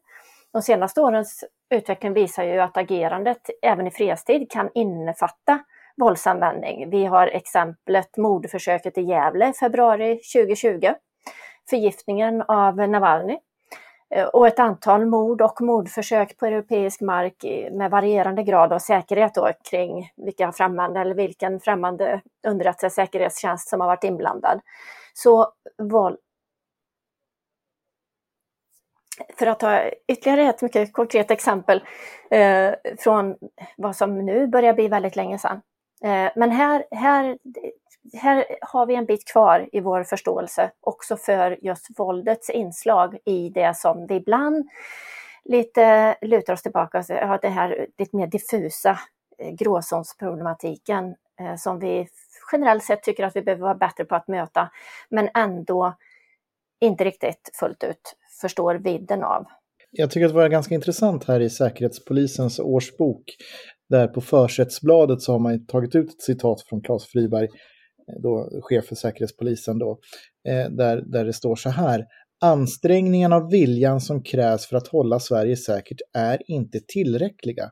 de 0.52 0.62
senaste 0.62 1.00
årens 1.00 1.44
utveckling 1.70 2.12
visar 2.12 2.44
ju 2.44 2.60
att 2.60 2.76
agerandet 2.76 3.50
även 3.62 3.86
i 3.86 3.90
fredstid 3.90 4.50
kan 4.50 4.70
innefatta 4.74 5.58
våldsanvändning. 5.96 6.90
Vi 6.90 7.04
har 7.04 7.26
exemplet 7.26 8.16
mordförsöket 8.16 8.98
i 8.98 9.02
Gävle 9.02 9.48
i 9.48 9.52
februari 9.52 10.20
2020, 10.34 10.92
förgiftningen 11.70 12.42
av 12.42 12.76
Navalny 12.76 13.38
Eh, 14.14 14.26
och 14.26 14.46
ett 14.46 14.58
antal 14.58 15.06
mord 15.06 15.42
och 15.42 15.60
mordförsök 15.60 16.36
på 16.36 16.46
europeisk 16.46 17.00
mark 17.00 17.44
med 17.72 17.90
varierande 17.90 18.42
grad 18.42 18.72
av 18.72 18.78
säkerhet 18.78 19.34
då, 19.34 19.50
kring 19.70 20.12
vilka 20.16 20.52
främmande 20.52 21.00
eller 21.00 21.14
vilken 21.14 21.60
främmande 21.60 22.20
underrättelsesäkerhetstjänst 22.46 23.68
som 23.68 23.80
har 23.80 23.88
varit 23.88 24.04
inblandad. 24.04 24.60
Så 25.14 25.52
val... 25.78 26.16
för 29.38 29.46
att 29.46 29.60
ta 29.60 29.90
ytterligare 30.08 30.42
ett 30.42 30.62
mycket 30.62 30.92
konkret 30.92 31.30
exempel 31.30 31.84
eh, 32.30 32.74
från 32.98 33.36
vad 33.76 33.96
som 33.96 34.26
nu 34.26 34.46
börjar 34.46 34.74
bli 34.74 34.88
väldigt 34.88 35.16
länge 35.16 35.38
sedan. 35.38 35.60
Eh, 36.04 36.32
men 36.36 36.50
här, 36.50 36.84
här, 36.90 37.38
här 38.12 38.46
har 38.60 38.86
vi 38.86 38.94
en 38.94 39.06
bit 39.06 39.32
kvar 39.32 39.68
i 39.72 39.80
vår 39.80 40.04
förståelse 40.04 40.70
också 40.80 41.16
för 41.16 41.58
just 41.62 41.86
våldets 41.98 42.50
inslag 42.50 43.18
i 43.24 43.48
det 43.48 43.76
som 43.76 44.06
vi 44.06 44.14
ibland 44.14 44.68
lite 45.44 46.16
lutar 46.22 46.52
oss 46.52 46.62
tillbaka 46.62 46.98
och 46.98 47.04
ja, 47.08 47.38
det 47.42 47.48
här 47.48 47.86
lite 47.98 48.16
mer 48.16 48.26
diffusa 48.26 48.98
eh, 49.38 49.50
gråzonsproblematiken 49.50 51.14
eh, 51.40 51.56
som 51.56 51.78
vi 51.78 52.08
generellt 52.52 52.84
sett 52.84 53.02
tycker 53.02 53.24
att 53.24 53.36
vi 53.36 53.42
behöver 53.42 53.62
vara 53.62 53.74
bättre 53.74 54.04
på 54.04 54.14
att 54.14 54.28
möta, 54.28 54.70
men 55.08 55.28
ändå 55.34 55.94
inte 56.80 57.04
riktigt 57.04 57.50
fullt 57.60 57.84
ut 57.84 58.16
förstår 58.40 58.74
vidden 58.74 59.24
av. 59.24 59.46
Jag 59.90 60.10
tycker 60.10 60.26
att 60.26 60.32
det 60.32 60.38
var 60.38 60.48
ganska 60.48 60.74
intressant 60.74 61.24
här 61.28 61.40
i 61.40 61.50
Säkerhetspolisens 61.50 62.58
årsbok 62.58 63.24
där 63.88 64.08
på 64.08 64.20
försättsbladet 64.20 65.22
så 65.22 65.32
har 65.32 65.38
man 65.38 65.66
tagit 65.66 65.94
ut 65.94 66.08
ett 66.08 66.22
citat 66.22 66.62
från 66.62 66.80
Claes 66.80 67.06
Friberg, 67.06 67.48
då, 68.22 68.60
chef 68.62 68.84
för 68.86 68.94
Säkerhetspolisen, 68.94 69.78
då, 69.78 69.98
eh, 70.48 70.70
där, 70.70 71.02
där 71.06 71.24
det 71.24 71.32
står 71.32 71.56
så 71.56 71.70
här. 71.70 72.06
Ansträngningarna 72.40 73.36
och 73.36 73.52
viljan 73.52 74.00
som 74.00 74.22
krävs 74.22 74.66
för 74.66 74.76
att 74.76 74.88
hålla 74.88 75.20
Sverige 75.20 75.56
säkert 75.56 76.00
är 76.12 76.42
inte 76.50 76.80
tillräckliga. 76.88 77.70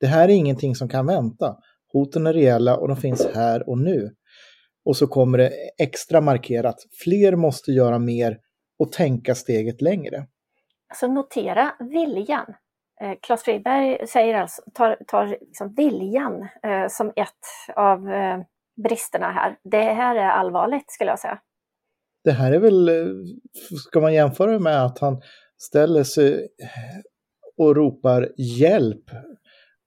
Det 0.00 0.06
här 0.06 0.28
är 0.28 0.32
ingenting 0.32 0.74
som 0.74 0.88
kan 0.88 1.06
vänta. 1.06 1.56
Hoten 1.92 2.26
är 2.26 2.32
reella 2.32 2.76
och 2.76 2.88
de 2.88 2.96
finns 2.96 3.26
här 3.34 3.68
och 3.68 3.78
nu. 3.78 4.10
Och 4.84 4.96
så 4.96 5.06
kommer 5.06 5.38
det 5.38 5.52
extra 5.78 6.20
markerat, 6.20 6.76
fler 7.04 7.36
måste 7.36 7.72
göra 7.72 7.98
mer 7.98 8.38
och 8.78 8.92
tänka 8.92 9.34
steget 9.34 9.82
längre. 9.82 10.26
Alltså 10.88 11.06
notera 11.06 11.74
viljan. 11.80 12.54
Eh, 13.00 13.12
Claes 13.22 13.42
Friberg 13.42 14.06
säger 14.06 14.34
alltså, 14.34 14.62
tar, 14.74 14.96
tar 15.06 15.26
liksom 15.26 15.74
viljan 15.74 16.48
eh, 16.62 16.88
som 16.88 17.12
ett 17.16 17.74
av 17.76 18.08
eh, 18.08 18.38
bristerna 18.76 19.32
här. 19.32 19.56
Det 19.64 19.92
här 19.92 20.16
är 20.16 20.28
allvarligt 20.28 20.90
skulle 20.90 21.10
jag 21.10 21.18
säga. 21.18 21.38
Det 22.24 22.32
här 22.32 22.52
är 22.52 22.58
väl, 22.58 22.88
eh, 22.88 23.06
ska 23.88 24.00
man 24.00 24.14
jämföra 24.14 24.58
med 24.58 24.84
att 24.84 24.98
han 24.98 25.22
ställer 25.58 26.04
sig 26.04 26.48
och 27.56 27.76
ropar 27.76 28.32
hjälp 28.36 29.04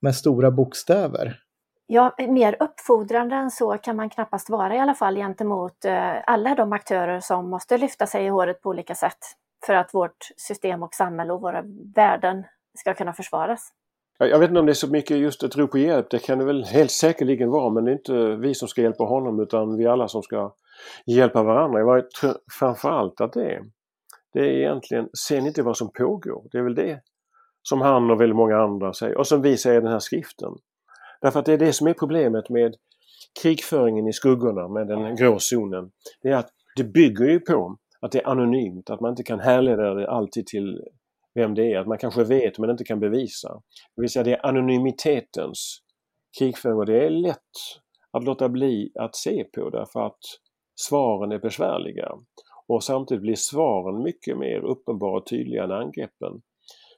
med 0.02 0.16
stora 0.16 0.52
bokstäver? 0.52 1.40
Ja, 1.88 2.16
mer 2.18 2.56
uppfordrande 2.60 3.36
än 3.36 3.52
så 3.52 3.78
kan 3.78 3.96
man 3.96 4.10
knappast 4.10 4.50
vara 4.50 4.76
i 4.76 4.80
alla 4.80 4.94
fall 4.94 5.16
gentemot 5.16 5.86
eh, 5.86 6.16
alla 6.26 6.56
de 6.56 6.74
aktörer 6.74 7.20
som 7.20 7.50
måste 7.50 7.78
lyfta 7.78 8.08
sig 8.08 8.26
i 8.26 8.30
håret 8.30 8.62
på 8.62 8.70
olika 8.70 8.96
sätt 8.96 9.18
för 9.66 9.74
att 9.74 9.94
vårt 9.94 10.32
system 10.38 10.84
och 10.84 10.94
samhälle 10.94 11.34
och 11.34 11.42
våra 11.42 11.64
värden 11.96 12.44
ska 12.78 12.94
kunna 12.94 13.14
försvaras. 13.14 13.72
Jag 14.22 14.40
vet 14.40 14.50
inte 14.50 14.60
om 14.60 14.66
det 14.66 14.72
är 14.72 14.74
så 14.74 14.92
mycket 14.92 15.18
just 15.18 15.44
ett 15.44 15.58
rop 15.58 15.72
på 15.72 15.78
hjälp. 15.78 16.10
Det 16.10 16.20
kan 16.20 16.40
det 16.40 16.46
väl 16.46 16.64
helt 16.64 16.92
säkerligen 16.92 17.50
vara 17.50 17.70
men 17.70 17.86
det 17.86 17.92
är 17.92 17.94
inte 17.94 18.36
vi 18.36 18.54
som 18.54 18.68
ska 18.68 18.82
hjälpa 18.82 19.04
honom 19.04 19.40
utan 19.40 19.78
vi 19.78 19.88
alla 19.88 20.08
som 20.08 20.22
ska 20.22 20.54
hjälpa 21.06 21.44
varandra. 21.44 21.80
Jag 21.80 22.12
tror 22.12 22.34
framförallt 22.60 23.22
att 23.22 23.34
det 23.34 23.46
är, 23.46 23.62
det 24.34 24.40
är 24.40 24.44
egentligen, 24.44 25.10
se 25.14 25.38
inte 25.38 25.64
vad 25.64 25.78
som 25.78 25.92
pågår. 25.92 26.44
Det 26.52 26.58
är 26.58 26.62
väl 26.62 26.76
det 26.76 27.02
som 27.62 27.82
han 27.82 28.12
och 28.12 28.22
väldigt 28.22 28.36
många 28.36 28.58
andra 28.58 28.94
säger 28.94 29.18
och 29.18 29.28
som 29.28 29.42
vi 29.42 29.58
säger 29.58 29.78
i 29.78 29.84
den 29.84 29.92
här 29.92 30.00
skriften. 30.00 30.54
Därför 31.22 31.40
att 31.40 31.46
det 31.46 31.54
är 31.54 31.58
det 31.58 31.74
som 31.74 31.88
är 31.88 31.94
problemet 31.94 32.50
med 32.50 32.76
krigföringen 33.42 34.08
i 34.08 34.14
skuggorna 34.14 34.68
med 34.68 34.88
den 34.88 35.16
grå 35.16 35.40
zonen. 35.40 35.92
Det 36.22 36.30
är 36.30 36.36
att 36.36 36.50
det 36.76 36.84
bygger 36.84 37.26
ju 37.26 37.40
på 37.40 37.78
att 38.02 38.12
det 38.12 38.20
är 38.20 38.28
anonymt, 38.28 38.90
att 38.90 39.00
man 39.00 39.10
inte 39.10 39.24
kan 39.24 39.40
härleda 39.40 39.94
det 39.94 40.10
alltid 40.10 40.48
till 40.48 40.82
vem 41.40 41.56
det 41.56 41.74
är. 41.74 41.80
Att 41.80 41.88
man 41.88 41.98
kanske 41.98 42.24
vet 42.24 42.60
men 42.60 42.70
inte 42.70 42.84
kan 42.84 43.00
bevisa. 43.00 43.62
Det 43.96 44.02
vill 44.02 44.10
säga 44.10 44.24
det 44.24 44.34
är 44.34 44.46
anonymitetens 44.46 45.80
krigföring 46.40 46.78
och 46.78 46.86
det 46.86 47.06
är 47.06 47.10
lätt 47.10 47.38
att 48.12 48.24
låta 48.24 48.50
bli 48.50 48.92
att 49.00 49.16
se 49.16 49.44
på 49.44 49.70
därför 49.70 50.06
att 50.06 50.20
svaren 50.76 51.32
är 51.32 51.40
besvärliga. 51.40 52.12
Och 52.68 52.84
samtidigt 52.84 53.22
blir 53.22 53.36
svaren 53.36 54.04
mycket 54.04 54.38
mer 54.38 54.60
uppenbara 54.60 55.18
och 55.18 55.26
tydliga 55.28 55.64
än 55.64 55.72
angreppen. 55.72 56.42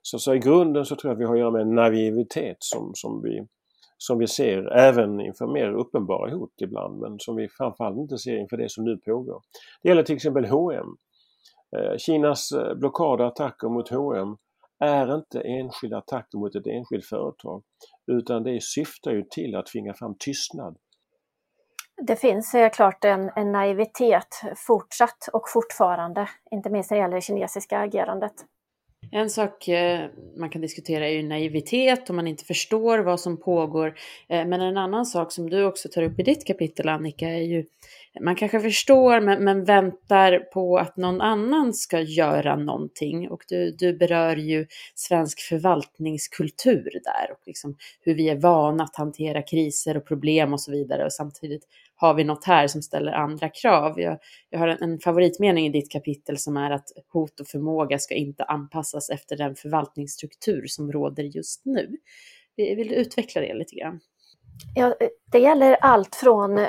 Så, 0.01 0.19
så 0.19 0.33
i 0.35 0.39
grunden 0.39 0.85
så 0.85 0.95
tror 0.95 1.09
jag 1.09 1.15
att 1.15 1.21
vi 1.21 1.25
har 1.25 1.33
att 1.33 1.39
göra 1.39 1.51
med 1.51 1.61
en 1.61 1.75
naivitet 1.75 2.57
som, 2.59 2.91
som, 2.93 3.21
vi, 3.21 3.47
som 3.97 4.17
vi 4.17 4.27
ser 4.27 4.77
även 4.77 5.21
inför 5.21 5.47
mer 5.47 5.73
uppenbara 5.73 6.31
hot 6.31 6.53
ibland 6.61 6.99
men 6.99 7.19
som 7.19 7.35
vi 7.35 7.47
framförallt 7.49 7.97
inte 7.97 8.17
ser 8.17 8.37
inför 8.37 8.57
det 8.57 8.71
som 8.71 8.83
nu 8.85 8.97
pågår. 8.97 9.41
Det 9.83 9.89
gäller 9.89 10.03
till 10.03 10.15
exempel 10.15 10.45
H&M 10.45 10.97
Eh, 11.77 11.97
Kinas 11.97 12.51
eh, 12.51 12.75
blockadattacker 12.75 12.79
blockad 12.79 13.21
och 13.21 13.27
attacker 13.27 13.69
mot 13.69 13.89
H&M 13.89 14.37
är 14.79 15.15
inte 15.15 15.41
enskilda 15.41 15.97
attacker 15.97 16.37
mot 16.37 16.55
ett 16.55 16.67
enskilt 16.67 17.05
företag 17.05 17.63
utan 18.11 18.43
det 18.43 18.63
syftar 18.63 19.11
ju 19.11 19.23
till 19.23 19.55
att 19.55 19.65
tvinga 19.65 19.93
fram 19.93 20.15
tystnad. 20.19 20.77
Det 22.07 22.15
finns 22.15 22.55
klart 22.73 23.05
en, 23.05 23.31
en 23.35 23.51
naivitet 23.51 24.41
fortsatt 24.67 25.29
och 25.33 25.49
fortfarande, 25.49 26.29
inte 26.51 26.69
minst 26.69 26.91
när 26.91 26.97
det 26.97 27.01
gäller 27.01 27.15
det 27.15 27.21
kinesiska 27.21 27.79
agerandet. 27.79 28.33
En 29.13 29.29
sak 29.29 29.67
eh, 29.67 30.09
man 30.37 30.49
kan 30.49 30.61
diskutera 30.61 31.07
är 31.07 31.13
ju 31.13 31.23
naivitet 31.23 32.09
om 32.09 32.15
man 32.15 32.27
inte 32.27 32.45
förstår 32.45 32.99
vad 32.99 33.19
som 33.19 33.37
pågår. 33.37 33.87
Eh, 34.29 34.45
men 34.45 34.61
en 34.61 34.77
annan 34.77 35.05
sak 35.05 35.31
som 35.31 35.49
du 35.49 35.63
också 35.63 35.89
tar 35.89 36.03
upp 36.03 36.19
i 36.19 36.23
ditt 36.23 36.47
kapitel 36.47 36.89
Annika 36.89 37.29
är 37.29 37.41
ju 37.41 37.65
man 38.19 38.35
kanske 38.35 38.59
förstår 38.59 39.21
men, 39.21 39.43
men, 39.43 39.63
väntar 39.63 40.39
på 40.39 40.77
att 40.77 40.97
någon 40.97 41.21
annan 41.21 41.73
ska 41.73 41.99
göra 41.99 42.55
någonting. 42.55 43.29
Och 43.29 43.43
du, 43.47 43.71
du 43.71 43.97
berör 43.97 44.35
ju 44.35 44.67
svensk 44.95 45.39
förvaltningskultur 45.39 46.91
där 47.03 47.31
och 47.31 47.39
liksom 47.45 47.77
hur 48.01 48.15
vi 48.15 48.29
är 48.29 48.35
vana 48.35 48.83
att 48.83 48.95
hantera 48.95 49.41
kriser 49.41 49.97
och 49.97 50.07
problem 50.07 50.53
och 50.53 50.61
så 50.61 50.71
vidare. 50.71 51.05
Och 51.05 51.13
samtidigt 51.13 51.63
har 52.01 52.13
vi 52.13 52.23
något 52.23 52.45
här 52.45 52.67
som 52.67 52.81
ställer 52.81 53.11
andra 53.11 53.49
krav. 53.49 53.99
Jag, 53.99 54.17
jag 54.49 54.59
har 54.59 54.67
en, 54.67 54.83
en 54.83 54.99
favoritmening 54.99 55.65
i 55.65 55.69
ditt 55.69 55.91
kapitel 55.91 56.37
som 56.37 56.57
är 56.57 56.71
att 56.71 56.85
hot 57.13 57.39
och 57.39 57.47
förmåga 57.47 57.99
ska 57.99 58.15
inte 58.15 58.43
anpassas 58.43 59.09
efter 59.09 59.37
den 59.37 59.55
förvaltningsstruktur 59.55 60.63
som 60.67 60.91
råder 60.91 61.23
just 61.23 61.65
nu. 61.65 61.97
Vill 62.57 62.87
du 62.87 62.95
utveckla 62.95 63.41
det 63.41 63.53
lite 63.53 63.75
grann? 63.75 63.99
Ja, 64.75 64.95
det 65.31 65.39
gäller 65.39 65.77
allt 65.81 66.15
från 66.15 66.59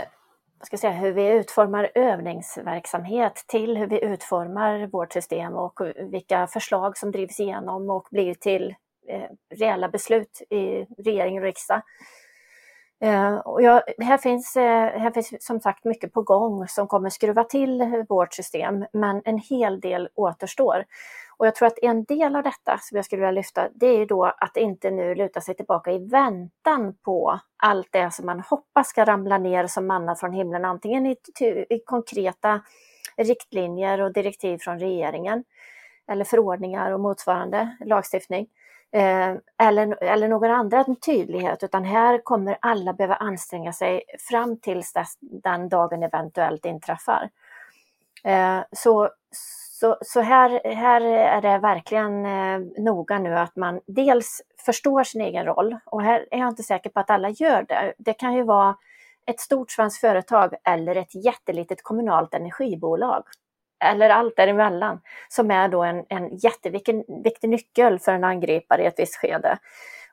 ska 0.67 0.77
säga, 0.77 0.93
hur 0.93 1.13
vi 1.13 1.29
utformar 1.29 1.91
övningsverksamhet 1.95 3.45
till 3.49 3.77
hur 3.77 3.87
vi 3.87 4.05
utformar 4.05 4.87
vårt 4.87 5.13
system 5.13 5.53
och 5.53 5.81
vilka 6.11 6.47
förslag 6.47 6.99
som 6.99 7.11
drivs 7.11 7.41
igenom 7.41 7.91
och 7.91 8.09
blir 8.11 8.35
till 8.35 8.75
eh, 9.09 9.31
reella 9.55 9.89
beslut 9.89 10.43
i 10.51 10.87
regering 10.99 11.39
och 11.39 11.45
riksdag. 11.45 11.83
Eh, 13.03 13.35
och 13.35 13.63
jag, 13.63 13.83
här, 13.99 14.19
finns, 14.19 14.57
eh, 14.57 15.01
här 15.01 15.11
finns 15.11 15.47
som 15.47 15.61
sagt 15.61 15.85
mycket 15.85 16.13
på 16.13 16.23
gång 16.23 16.69
som 16.69 16.89
kommer 16.89 17.11
skruva 17.11 17.45
till 17.45 18.05
vårt 18.09 18.35
system, 18.35 18.85
men 18.93 19.23
en 19.25 19.39
hel 19.39 19.81
del 19.81 20.09
återstår. 20.15 20.85
Och 21.37 21.47
jag 21.47 21.55
tror 21.55 21.67
att 21.67 21.79
en 21.83 22.05
del 22.05 22.37
av 22.37 22.43
detta 22.43 22.79
som 22.81 22.97
jag 22.97 23.05
skulle 23.05 23.21
vilja 23.21 23.31
lyfta, 23.31 23.69
det 23.75 23.87
är 23.87 23.99
ju 23.99 24.07
då 24.07 24.25
att 24.25 24.57
inte 24.57 24.91
nu 24.91 25.15
luta 25.15 25.41
sig 25.41 25.55
tillbaka 25.55 25.93
i 25.93 25.99
väntan 25.99 26.95
på 27.05 27.41
allt 27.57 27.89
det 27.91 28.15
som 28.15 28.27
man 28.27 28.41
hoppas 28.41 28.89
ska 28.89 29.05
ramla 29.05 29.39
ner 29.39 29.67
som 29.67 29.87
manna 29.87 30.15
från 30.15 30.33
himlen, 30.33 30.65
antingen 30.65 31.07
i, 31.07 31.17
i 31.71 31.79
konkreta 31.87 32.61
riktlinjer 33.17 34.01
och 34.01 34.13
direktiv 34.13 34.59
från 34.59 34.79
regeringen 34.79 35.45
eller 36.09 36.25
förordningar 36.25 36.93
och 36.93 37.01
motsvarande 37.01 37.77
lagstiftning. 37.85 38.47
Eh, 38.95 39.35
eller, 39.59 40.03
eller 40.03 40.29
någon 40.29 40.51
annan 40.51 40.97
tydlighet, 40.97 41.63
utan 41.63 41.85
här 41.85 42.19
kommer 42.25 42.59
alla 42.61 42.93
behöva 42.93 43.15
anstränga 43.15 43.73
sig 43.73 44.03
fram 44.31 44.57
tills 44.57 44.93
dess 44.93 45.15
den 45.21 45.69
dagen 45.69 46.03
eventuellt 46.03 46.65
inträffar. 46.65 47.31
Eh, 48.25 48.61
så, 48.73 49.11
så, 49.81 49.97
så 50.01 50.21
här, 50.21 50.75
här 50.75 51.01
är 51.01 51.43
det 51.43 51.59
verkligen 51.59 52.27
eh, 52.27 52.59
noga 52.83 53.19
nu 53.19 53.35
att 53.35 53.57
man 53.57 53.81
dels 53.87 54.43
förstår 54.67 55.05
sin 55.05 55.21
egen 55.21 55.45
roll 55.45 55.77
och 55.85 56.03
här 56.03 56.27
är 56.31 56.39
jag 56.39 56.49
inte 56.49 56.63
säker 56.63 56.91
på 56.91 57.01
att 57.01 57.11
alla 57.11 57.31
gör 57.31 57.63
det. 57.69 57.95
Det 57.99 58.15
kan 58.15 58.35
ju 58.35 58.43
vara 58.43 58.77
ett 59.27 59.41
stort 59.41 59.71
svenskt 59.71 60.01
företag 60.01 60.55
eller 60.65 60.97
ett 60.97 61.25
jättelitet 61.25 61.83
kommunalt 61.83 62.35
energibolag 62.35 63.23
eller 63.83 64.11
allt 64.11 64.37
däremellan, 64.37 65.01
som 65.29 65.51
är 65.51 65.69
då 65.69 65.83
en, 65.83 66.05
en 66.09 66.37
jätteviktig 66.37 67.51
nyckel 67.51 67.99
för 67.99 68.13
en 68.13 68.25
angripare 68.25 68.83
i 68.83 68.87
ett 68.87 68.99
visst 68.99 69.17
skede. 69.17 69.59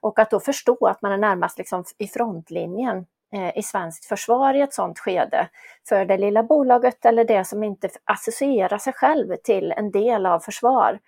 Och 0.01 0.19
att 0.19 0.32
då 0.32 0.39
förstå 0.39 0.88
att 0.88 1.01
man 1.01 1.12
är 1.12 1.17
närmast 1.17 1.58
liksom 1.58 1.84
i 1.97 2.08
frontlinjen 2.08 3.05
eh, 3.34 3.58
i 3.58 3.63
svenskt 3.63 4.05
försvar 4.05 4.53
i 4.53 4.62
ett 4.62 4.73
sådant 4.73 4.99
skede 4.99 5.49
för 5.89 6.05
det 6.05 6.17
lilla 6.17 6.43
bolaget 6.43 7.05
eller 7.05 7.23
det 7.23 7.45
som 7.45 7.63
inte 7.63 7.89
associerar 8.03 8.77
sig 8.77 8.93
själv 8.93 9.36
till 9.43 9.71
en 9.71 9.91
del 9.91 10.25
av 10.25 10.39
försvar. 10.39 10.99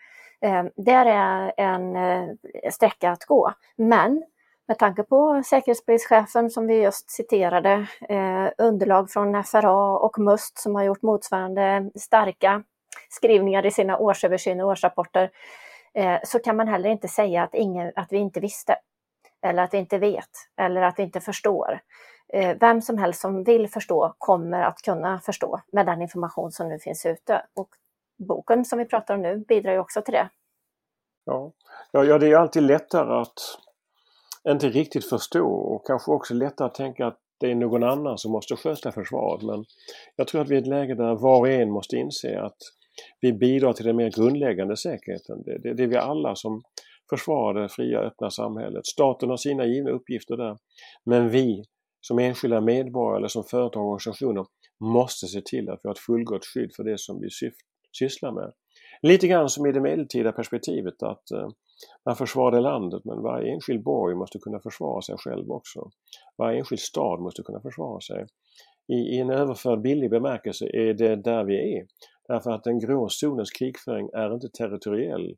Eh, 0.42 0.64
där 0.76 1.06
är 1.06 1.54
en 1.58 1.96
eh, 1.96 2.28
sträcka 2.72 3.12
att 3.12 3.26
gå. 3.26 3.54
Men 3.76 4.24
med 4.72 4.80
tanke 4.80 5.04
på 5.04 5.42
säkerhetspolischefen 5.46 6.50
som 6.50 6.68
vi 6.68 6.82
just 6.82 7.10
citerade, 7.10 7.88
eh, 8.10 8.48
underlag 8.58 9.12
från 9.12 9.44
FRA 9.44 9.98
och 9.98 10.20
MUST 10.20 10.58
som 10.58 10.76
har 10.76 10.84
gjort 10.84 11.02
motsvarande 11.02 11.92
starka 11.96 12.64
skrivningar 13.10 13.66
i 13.66 13.72
sina 13.72 13.98
årsöversyner 13.98 14.64
och 14.64 14.70
årsrapporter, 14.70 15.32
eh, 15.94 16.20
så 16.24 16.40
kan 16.40 16.56
man 16.56 16.68
heller 16.68 16.90
inte 16.90 17.08
säga 17.08 17.44
att, 17.44 17.56
ingen, 17.56 17.92
att 17.96 18.08
vi 18.12 18.18
inte 18.18 18.40
visste, 18.40 18.76
eller 19.42 19.64
att 19.64 19.74
vi 19.74 19.78
inte 19.78 19.98
vet, 19.98 20.30
eller 20.58 20.82
att 20.82 21.00
vi 21.00 21.04
inte 21.04 21.22
förstår. 21.22 21.80
Eh, 22.34 22.58
vem 22.60 22.82
som 22.82 22.98
helst 22.98 23.22
som 23.22 23.44
vill 23.44 23.70
förstå 23.70 24.16
kommer 24.18 24.62
att 24.62 24.82
kunna 24.82 25.20
förstå 25.20 25.62
med 25.72 25.86
den 25.86 26.02
information 26.02 26.52
som 26.52 26.70
nu 26.70 26.80
finns 26.80 27.06
ute. 27.06 27.46
Och 27.56 27.70
boken 28.18 28.66
som 28.66 28.80
vi 28.80 28.86
pratar 28.86 29.14
om 29.14 29.22
nu 29.22 29.38
bidrar 29.38 29.74
ju 29.74 29.80
också 29.80 30.02
till 30.02 30.14
det. 30.14 30.30
Ja, 31.26 31.52
ja, 31.92 32.18
det 32.18 32.28
är 32.28 32.36
alltid 32.36 32.64
lättare 32.64 33.22
att 33.22 33.40
inte 34.48 34.70
riktigt 34.70 35.10
förstå 35.10 35.48
och 35.48 35.88
kanske 35.88 36.12
också 36.12 36.34
lättare 36.34 36.66
att 36.66 36.76
tänka 36.76 37.08
att 37.08 37.20
det 37.40 37.52
är 37.52 37.56
någon 37.56 37.84
annan 37.84 38.18
som 38.18 38.32
måste 38.32 38.56
sköta 38.56 38.92
försvaret. 38.92 39.44
Men 39.44 39.66
jag 40.16 40.28
tror 40.28 40.42
att 40.42 40.50
vi 40.50 40.56
är 40.56 40.60
i 40.60 40.62
ett 40.62 40.68
läge 40.68 40.96
där 40.96 41.16
var 41.16 41.40
och 41.40 41.50
en 41.50 41.72
måste 41.72 41.96
inse 41.96 42.42
att 42.42 42.58
vi 43.22 43.34
bidrar 43.34 43.74
till 43.74 43.86
den 43.86 43.96
mer 43.96 44.10
grundläggande 44.10 44.78
säkerheten. 44.78 45.44
Det, 45.46 45.58
det, 45.58 45.74
det 45.74 45.84
är 45.84 45.88
vi 45.88 45.98
alla 45.98 46.36
som 46.36 46.62
försvarar 47.10 47.62
det 47.62 47.70
fria 47.70 48.00
öppna 48.00 48.30
samhället. 48.30 48.86
Staten 48.86 49.30
har 49.30 49.38
sina 49.38 49.66
givna 49.66 49.92
uppgifter 49.92 50.38
där. 50.38 50.58
Men 51.06 51.30
vi 51.30 51.64
som 52.02 52.20
enskilda 52.20 52.62
medborgare 52.62 53.18
eller 53.18 53.28
som 53.28 53.44
företag 53.44 53.84
och 53.84 53.90
organisationer 53.90 54.46
måste 54.80 55.28
se 55.28 55.42
till 55.42 55.70
att 55.70 55.80
vi 55.84 55.88
har 55.88 55.94
ett 55.94 56.00
fullgott 56.00 56.46
skydd 56.46 56.72
för 56.76 56.84
det 56.84 57.00
som 57.00 57.22
vi 57.22 57.30
sysslar 57.98 58.32
med. 58.32 58.52
Lite 59.02 59.28
grann 59.28 59.50
som 59.50 59.66
i 59.66 59.72
det 59.72 59.82
medeltida 59.82 60.32
perspektivet 60.32 61.04
att 61.04 61.32
eh, 61.32 61.50
man 62.06 62.16
försvarar 62.16 62.62
landet 62.62 63.06
men 63.06 63.22
varje 63.22 63.54
enskild 63.54 63.84
borg 63.84 64.16
måste 64.16 64.40
kunna 64.40 64.60
försvara 64.60 65.02
sig 65.02 65.16
själv 65.18 65.52
också. 65.52 65.90
Varje 66.38 66.58
enskild 66.60 66.80
stad 66.80 67.20
måste 67.20 67.44
kunna 67.44 67.62
försvara 67.62 68.00
sig. 68.00 68.26
I, 68.88 68.94
i 68.94 69.20
en 69.20 69.30
överförd 69.30 69.82
billig 69.82 70.10
bemärkelse 70.10 70.66
är 70.66 70.94
det 70.94 71.16
där 71.16 71.44
vi 71.44 71.78
är. 71.78 71.86
Därför 72.28 72.52
att 72.52 72.64
den 72.64 72.80
grå 72.80 73.10
zonens 73.10 73.52
krigföring 73.52 74.10
är 74.14 74.34
inte 74.34 74.50
territoriell. 74.50 75.36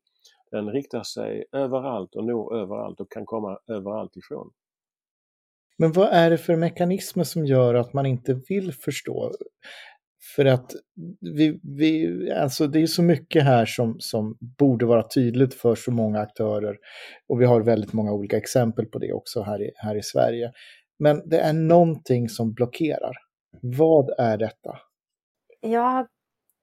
Den 0.51 0.69
riktar 0.71 1.03
sig 1.03 1.45
överallt 1.51 2.15
och 2.15 2.25
når 2.25 2.57
överallt 2.57 2.99
och 2.99 3.11
kan 3.11 3.25
komma 3.25 3.57
överallt 3.67 4.17
ifrån. 4.17 4.51
Men 5.77 5.91
vad 5.91 6.07
är 6.07 6.29
det 6.29 6.37
för 6.37 6.55
mekanismer 6.55 7.23
som 7.23 7.45
gör 7.45 7.75
att 7.75 7.93
man 7.93 8.05
inte 8.05 8.41
vill 8.49 8.73
förstå? 8.73 9.31
För 10.35 10.45
att 10.45 10.71
vi, 11.21 11.59
vi, 11.63 12.31
alltså 12.31 12.67
det 12.67 12.81
är 12.81 12.87
så 12.87 13.03
mycket 13.03 13.43
här 13.43 13.65
som, 13.65 13.95
som 13.99 14.37
borde 14.39 14.85
vara 14.85 15.07
tydligt 15.07 15.53
för 15.53 15.75
så 15.75 15.91
många 15.91 16.19
aktörer. 16.19 16.77
Och 17.27 17.41
vi 17.41 17.45
har 17.45 17.61
väldigt 17.61 17.93
många 17.93 18.11
olika 18.11 18.37
exempel 18.37 18.85
på 18.85 18.99
det 18.99 19.13
också 19.13 19.41
här 19.41 19.61
i, 19.61 19.71
här 19.75 19.95
i 19.95 20.03
Sverige. 20.03 20.51
Men 20.99 21.29
det 21.29 21.39
är 21.39 21.53
någonting 21.53 22.29
som 22.29 22.53
blockerar. 22.53 23.13
Vad 23.61 24.09
är 24.17 24.37
detta? 24.37 24.77
Jag 25.61 26.07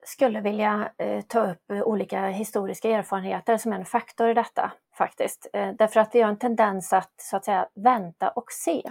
skulle 0.04 0.40
vilja 0.40 0.92
eh, 0.98 1.20
ta 1.20 1.50
upp 1.50 1.84
olika 1.84 2.26
historiska 2.26 2.88
erfarenheter 2.88 3.56
som 3.56 3.72
en 3.72 3.84
faktor 3.84 4.30
i 4.30 4.34
detta 4.34 4.72
faktiskt. 4.98 5.50
Eh, 5.52 5.70
därför 5.78 6.00
att 6.00 6.10
vi 6.14 6.20
har 6.20 6.30
en 6.30 6.38
tendens 6.38 6.92
att 6.92 7.12
så 7.16 7.36
att 7.36 7.44
säga 7.44 7.68
vänta 7.74 8.28
och 8.28 8.52
se. 8.52 8.82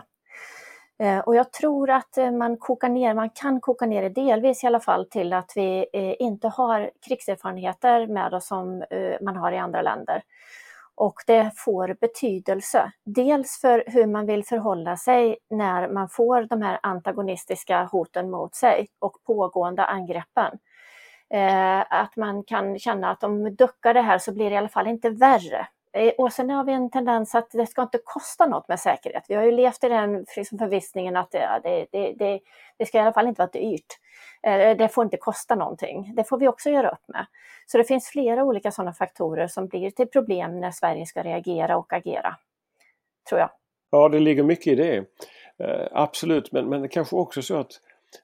Eh, 1.03 1.19
och 1.19 1.35
jag 1.35 1.51
tror 1.51 1.89
att 1.89 2.17
eh, 2.17 2.31
man, 2.31 2.57
kokar 2.57 2.89
ner, 2.89 3.13
man 3.13 3.29
kan 3.29 3.61
koka 3.61 3.85
ner 3.85 4.01
det 4.01 4.09
delvis 4.09 4.63
i 4.63 4.67
alla 4.67 4.79
fall 4.79 5.05
till 5.05 5.33
att 5.33 5.51
vi 5.55 5.85
eh, 5.93 6.13
inte 6.19 6.47
har 6.47 6.91
krigserfarenheter 7.07 8.07
med 8.07 8.33
oss 8.33 8.47
som 8.47 8.83
man 9.21 9.35
har 9.35 9.51
i 9.51 9.57
andra 9.57 9.81
länder. 9.81 10.23
Och 10.95 11.13
det 11.27 11.51
får 11.55 11.97
betydelse. 12.01 12.91
Dels 13.05 13.61
för 13.61 13.83
hur 13.87 14.05
man 14.05 14.25
vill 14.25 14.45
förhålla 14.45 14.97
sig 14.97 15.37
när 15.49 15.89
man 15.89 16.09
får 16.09 16.41
de 16.41 16.61
här 16.61 16.79
antagonistiska 16.83 17.83
hoten 17.83 18.31
mot 18.31 18.55
sig 18.55 18.87
och 18.99 19.23
pågående 19.27 19.85
angreppen. 19.85 20.57
Att 21.89 22.15
man 22.15 22.43
kan 22.43 22.79
känna 22.79 23.11
att 23.11 23.23
om 23.23 23.43
vi 23.43 23.49
duckar 23.49 23.93
det 23.93 24.01
här 24.01 24.17
så 24.17 24.33
blir 24.33 24.49
det 24.49 24.53
i 24.53 24.57
alla 24.57 24.69
fall 24.69 24.87
inte 24.87 25.09
värre. 25.09 25.67
Eh, 25.93 26.11
och 26.17 26.33
sen 26.33 26.49
har 26.49 26.63
vi 26.63 26.73
en 26.73 26.89
tendens 26.89 27.35
att 27.35 27.51
det 27.51 27.67
ska 27.67 27.81
inte 27.81 27.99
kosta 28.03 28.45
något 28.45 28.67
med 28.67 28.79
säkerhet. 28.79 29.25
Vi 29.27 29.35
har 29.35 29.43
ju 29.43 29.51
levt 29.51 29.83
i 29.83 29.89
den 29.89 30.25
liksom 30.35 30.57
förvissningen 30.57 31.15
att 31.15 31.31
det, 31.31 31.59
det, 31.63 31.87
det, 31.91 32.39
det, 32.77 32.85
ska 32.85 32.97
i 32.97 33.01
alla 33.01 33.13
fall 33.13 33.27
inte 33.27 33.41
vara 33.41 33.49
dyrt. 33.49 33.99
Eh, 34.43 34.77
det 34.77 34.89
får 34.89 35.03
inte 35.03 35.17
kosta 35.17 35.55
någonting. 35.55 36.13
Det 36.15 36.23
får 36.23 36.37
vi 36.37 36.47
också 36.47 36.69
göra 36.69 36.89
upp 36.89 37.07
med. 37.07 37.25
Så 37.65 37.77
det 37.77 37.83
finns 37.83 38.09
flera 38.09 38.43
olika 38.43 38.71
sådana 38.71 38.93
faktorer 38.93 39.47
som 39.47 39.67
blir 39.67 39.91
till 39.91 40.07
problem 40.07 40.59
när 40.59 40.71
Sverige 40.71 41.05
ska 41.05 41.23
reagera 41.23 41.77
och 41.77 41.93
agera. 41.93 42.35
Tror 43.29 43.41
jag. 43.41 43.49
Ja, 43.91 44.09
det 44.09 44.19
ligger 44.19 44.43
mycket 44.43 44.67
i 44.67 44.75
det. 44.75 44.97
Eh, 45.63 45.87
absolut, 45.91 46.51
men, 46.51 46.69
men 46.69 46.81
det 46.81 46.87
kanske 46.87 47.15
också 47.15 47.41
så 47.41 47.57
att 47.57 47.71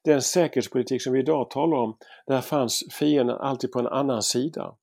den 0.04 0.22
säkerhetspolitik 0.22 1.02
som 1.02 1.14
vi 1.14 1.20
idag 1.20 1.50
talar 1.50 1.78
om, 1.78 1.98
där 2.28 2.42
fanns 2.42 2.84
fienden 3.00 3.38
alltid 3.38 3.72
på 3.72 3.80
en 3.80 3.88
annan 3.88 4.22
sida. 4.22 4.76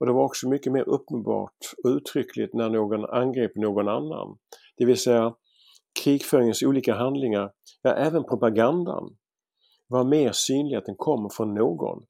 Och 0.00 0.06
det 0.06 0.12
var 0.12 0.24
också 0.24 0.48
mycket 0.48 0.72
mer 0.72 0.88
uppenbart 0.88 1.58
och 1.84 1.90
uttryckligt 1.90 2.54
när 2.54 2.70
någon 2.70 3.04
angrep 3.04 3.56
någon 3.56 3.88
annan. 3.88 4.38
Det 4.76 4.84
vill 4.84 4.98
säga 4.98 5.34
krigföringens 6.02 6.62
olika 6.62 6.94
handlingar, 6.94 7.50
ja 7.82 7.94
även 7.94 8.24
propagandan, 8.24 9.16
var 9.88 10.04
mer 10.04 10.32
synlig 10.32 10.76
att 10.76 10.86
den 10.86 10.96
kom 10.98 11.30
från 11.30 11.54
någon. 11.54 12.04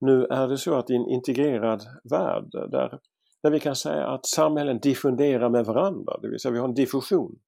Nu 0.00 0.24
är 0.24 0.48
det 0.48 0.58
så 0.58 0.74
att 0.74 0.90
i 0.90 0.94
en 0.94 1.08
integrerad 1.08 1.82
värld 2.10 2.50
där, 2.52 2.98
där 3.42 3.50
vi 3.50 3.60
kan 3.60 3.76
säga 3.76 4.06
att 4.06 4.26
samhällen 4.26 4.78
diffunderar 4.78 5.48
med 5.48 5.64
varandra, 5.64 6.18
det 6.22 6.28
vill 6.28 6.40
säga 6.40 6.52
vi 6.52 6.58
har 6.58 6.68
en 6.68 6.74
diffusion 6.74 7.38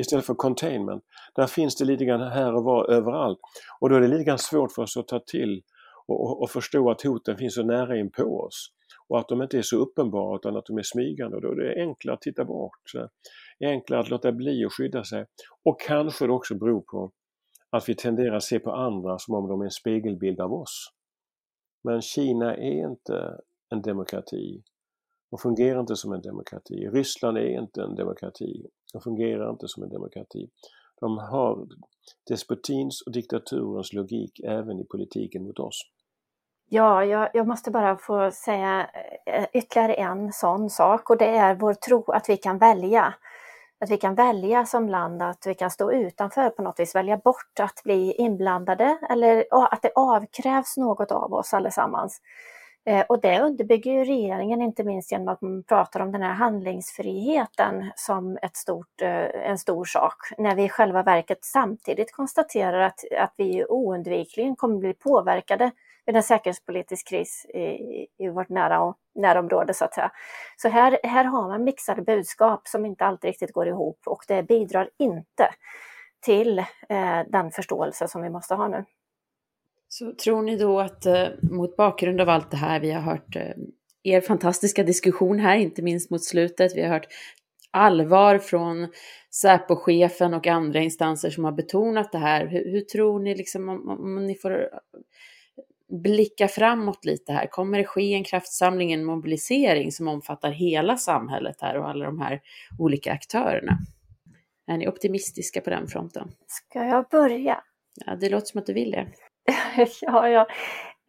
istället 0.00 0.24
för 0.24 0.34
containment. 0.34 1.04
Där 1.34 1.46
finns 1.46 1.76
det 1.76 1.84
lite 1.84 2.04
grann 2.04 2.32
här 2.32 2.54
och 2.54 2.64
var 2.64 2.90
överallt 2.90 3.38
och 3.80 3.88
då 3.88 3.96
är 3.96 4.00
det 4.00 4.08
lite 4.08 4.24
grann 4.24 4.38
svårt 4.38 4.72
för 4.72 4.82
oss 4.82 4.96
att 4.96 5.08
ta 5.08 5.20
till 5.20 5.62
och, 6.06 6.24
och, 6.24 6.42
och 6.42 6.50
förstå 6.50 6.90
att 6.90 7.02
hoten 7.02 7.36
finns 7.36 7.54
så 7.54 7.62
nära 7.62 7.98
in 7.98 8.10
på 8.10 8.22
oss 8.22 8.72
och 9.08 9.18
att 9.18 9.28
de 9.28 9.42
inte 9.42 9.58
är 9.58 9.62
så 9.62 9.76
uppenbara 9.76 10.36
utan 10.36 10.56
att 10.56 10.66
de 10.66 10.78
är 10.78 10.82
smygande. 10.82 11.36
Och 11.36 11.42
då 11.42 11.48
är 11.48 11.56
det 11.56 11.80
enklare 11.80 12.14
att 12.14 12.22
titta 12.22 12.44
bort. 12.44 12.92
Enklare 13.60 14.00
att 14.00 14.10
låta 14.10 14.32
bli 14.32 14.64
att 14.64 14.72
skydda 14.72 15.04
sig. 15.04 15.26
Och 15.64 15.80
kanske 15.80 16.26
det 16.26 16.32
också 16.32 16.54
beror 16.54 16.80
på 16.80 17.12
att 17.70 17.88
vi 17.88 17.94
tenderar 17.94 18.36
att 18.36 18.42
se 18.42 18.58
på 18.58 18.72
andra 18.72 19.18
som 19.18 19.34
om 19.34 19.48
de 19.48 19.60
är 19.60 19.64
en 19.64 19.70
spegelbild 19.70 20.40
av 20.40 20.52
oss. 20.52 20.92
Men 21.84 22.02
Kina 22.02 22.56
är 22.56 22.90
inte 22.90 23.40
en 23.70 23.82
demokrati 23.82 24.62
och 25.30 25.40
fungerar 25.40 25.80
inte 25.80 25.96
som 25.96 26.12
en 26.12 26.20
demokrati. 26.20 26.88
Ryssland 26.88 27.38
är 27.38 27.60
inte 27.60 27.82
en 27.82 27.94
demokrati 27.94 28.66
och 28.94 29.02
fungerar 29.02 29.50
inte 29.50 29.68
som 29.68 29.82
en 29.82 29.88
demokrati. 29.88 30.50
De 31.00 31.18
har 31.18 31.68
despotins 32.28 33.02
och 33.06 33.12
diktaturens 33.12 33.92
logik 33.92 34.40
även 34.40 34.80
i 34.80 34.84
politiken 34.84 35.42
mot 35.42 35.58
oss. 35.58 35.80
Ja, 36.70 37.04
jag, 37.04 37.28
jag, 37.32 37.46
måste 37.46 37.70
bara 37.70 37.96
få 37.96 38.30
säga 38.30 38.90
eh, 39.26 39.46
ytterligare 39.52 39.94
en 39.94 40.32
sån 40.32 40.70
sak 40.70 41.10
och 41.10 41.18
det 41.18 41.36
är 41.36 41.54
vår 41.54 41.74
tro 41.74 42.10
att 42.10 42.28
vi 42.28 42.36
kan 42.36 42.58
välja. 42.58 43.14
Att 43.80 43.90
vi 43.90 43.96
kan 43.96 44.14
välja 44.14 44.66
som 44.66 44.88
land, 44.88 45.22
att 45.22 45.46
vi 45.46 45.54
kan 45.54 45.70
stå 45.70 45.92
utanför 45.92 46.50
på 46.50 46.62
något 46.62 46.80
vis, 46.80 46.94
välja 46.94 47.16
bort 47.16 47.60
att 47.60 47.82
bli 47.84 48.12
inblandade 48.12 48.98
eller 49.10 49.44
att 49.50 49.82
det 49.82 49.92
avkrävs 49.94 50.76
något 50.76 51.12
av 51.12 51.34
oss 51.34 51.54
allesammans. 51.54 52.20
Eh, 52.86 53.04
och 53.08 53.20
det 53.20 53.40
underbygger 53.40 53.92
ju 53.92 54.04
regeringen 54.04 54.62
inte 54.62 54.84
minst 54.84 55.12
genom 55.12 55.28
att 55.28 55.42
man 55.42 55.62
pratar 55.62 56.00
om 56.00 56.12
den 56.12 56.22
här 56.22 56.34
handlingsfriheten 56.34 57.90
som 57.96 58.38
ett 58.42 58.56
stort, 58.56 59.02
eh, 59.02 59.50
en 59.50 59.58
stor 59.58 59.84
sak, 59.84 60.16
när 60.38 60.54
vi 60.54 60.64
i 60.64 60.68
själva 60.68 61.02
verket 61.02 61.44
samtidigt 61.44 62.12
konstaterar 62.12 62.80
att, 62.80 63.04
att 63.18 63.34
vi 63.36 63.64
oundvikligen 63.64 64.56
kommer 64.56 64.78
bli 64.78 64.94
påverkade 64.94 65.70
en 66.16 66.22
säkerhetspolitisk 66.22 67.08
kris 67.08 67.46
i, 67.54 68.06
i 68.18 68.28
vårt 68.28 68.48
nära, 68.48 68.94
närområde 69.14 69.74
så 69.74 69.84
att 69.84 69.94
säga. 69.94 70.12
Så 70.56 70.68
här, 70.68 70.98
här 71.02 71.24
har 71.24 71.48
man 71.48 71.64
mixade 71.64 72.02
budskap 72.02 72.68
som 72.68 72.86
inte 72.86 73.04
alltid 73.04 73.28
riktigt 73.28 73.52
går 73.52 73.68
ihop 73.68 74.00
och 74.06 74.24
det 74.28 74.42
bidrar 74.42 74.90
inte 74.98 75.50
till 76.20 76.58
eh, 76.58 77.20
den 77.28 77.50
förståelse 77.50 78.08
som 78.08 78.22
vi 78.22 78.30
måste 78.30 78.54
ha 78.54 78.68
nu. 78.68 78.84
Så 79.88 80.14
tror 80.14 80.42
ni 80.42 80.56
då 80.56 80.80
att 80.80 81.06
eh, 81.06 81.26
mot 81.42 81.76
bakgrund 81.76 82.20
av 82.20 82.28
allt 82.28 82.50
det 82.50 82.56
här, 82.56 82.80
vi 82.80 82.90
har 82.90 83.00
hört 83.00 83.36
eh, 83.36 83.52
er 84.02 84.20
fantastiska 84.20 84.82
diskussion 84.82 85.38
här, 85.38 85.56
inte 85.56 85.82
minst 85.82 86.10
mot 86.10 86.24
slutet, 86.24 86.76
vi 86.76 86.82
har 86.82 86.88
hört 86.88 87.06
allvar 87.70 88.38
från 88.38 88.88
Säpo-chefen 89.42 90.34
och 90.34 90.46
andra 90.46 90.80
instanser 90.80 91.30
som 91.30 91.44
har 91.44 91.52
betonat 91.52 92.12
det 92.12 92.18
här. 92.18 92.46
Hur, 92.46 92.72
hur 92.72 92.80
tror 92.80 93.20
ni, 93.20 93.34
liksom, 93.34 93.68
om, 93.68 93.88
om, 93.88 94.26
ni 94.26 94.34
får 94.34 94.68
blicka 95.88 96.48
framåt 96.48 97.04
lite 97.04 97.32
här, 97.32 97.46
kommer 97.46 97.78
det 97.78 97.84
ske 97.84 98.14
en 98.14 98.24
kraftsamling, 98.24 98.92
en 98.92 99.04
mobilisering 99.04 99.92
som 99.92 100.08
omfattar 100.08 100.50
hela 100.50 100.96
samhället 100.96 101.56
här 101.60 101.78
och 101.78 101.88
alla 101.88 102.04
de 102.04 102.20
här 102.20 102.40
olika 102.78 103.12
aktörerna? 103.12 103.78
Är 104.66 104.76
ni 104.76 104.88
optimistiska 104.88 105.60
på 105.60 105.70
den 105.70 105.86
fronten? 105.86 106.30
Ska 106.46 106.84
jag 106.84 107.08
börja? 107.10 107.62
Ja, 108.06 108.16
det 108.16 108.28
låter 108.28 108.46
som 108.46 108.60
att 108.60 108.66
du 108.66 108.72
vill 108.72 108.90
det. 108.90 109.06
ja, 110.00 110.28
jag 110.28 110.46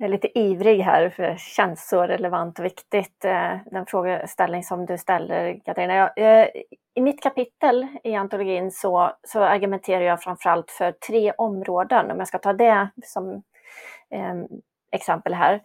är 0.04 0.08
lite 0.08 0.40
ivrig 0.40 0.80
här 0.80 1.10
för 1.10 1.24
det 1.24 1.40
känns 1.40 1.90
så 1.90 2.02
relevant 2.02 2.60
och 2.60 2.66
viktigt, 2.66 3.26
eh, 3.26 3.58
den 3.72 3.86
frågeställning 3.86 4.64
som 4.64 4.86
du 4.86 4.98
ställer 4.98 5.60
Katarina. 5.66 6.10
Eh, 6.10 6.48
I 6.96 7.02
mitt 7.02 7.24
kapitel 7.24 7.88
i 8.04 8.16
antologin 8.16 8.72
så, 8.72 9.12
så 9.24 9.44
argumenterar 9.44 10.02
jag 10.02 10.22
framförallt 10.22 10.72
för 10.72 10.92
tre 10.92 11.34
områden, 11.38 12.12
om 12.12 12.18
jag 12.18 12.28
ska 12.28 12.38
ta 12.38 12.54
det 12.54 12.90
som 13.04 13.34
eh, 14.14 14.36
exempel 14.92 15.34
här. 15.34 15.62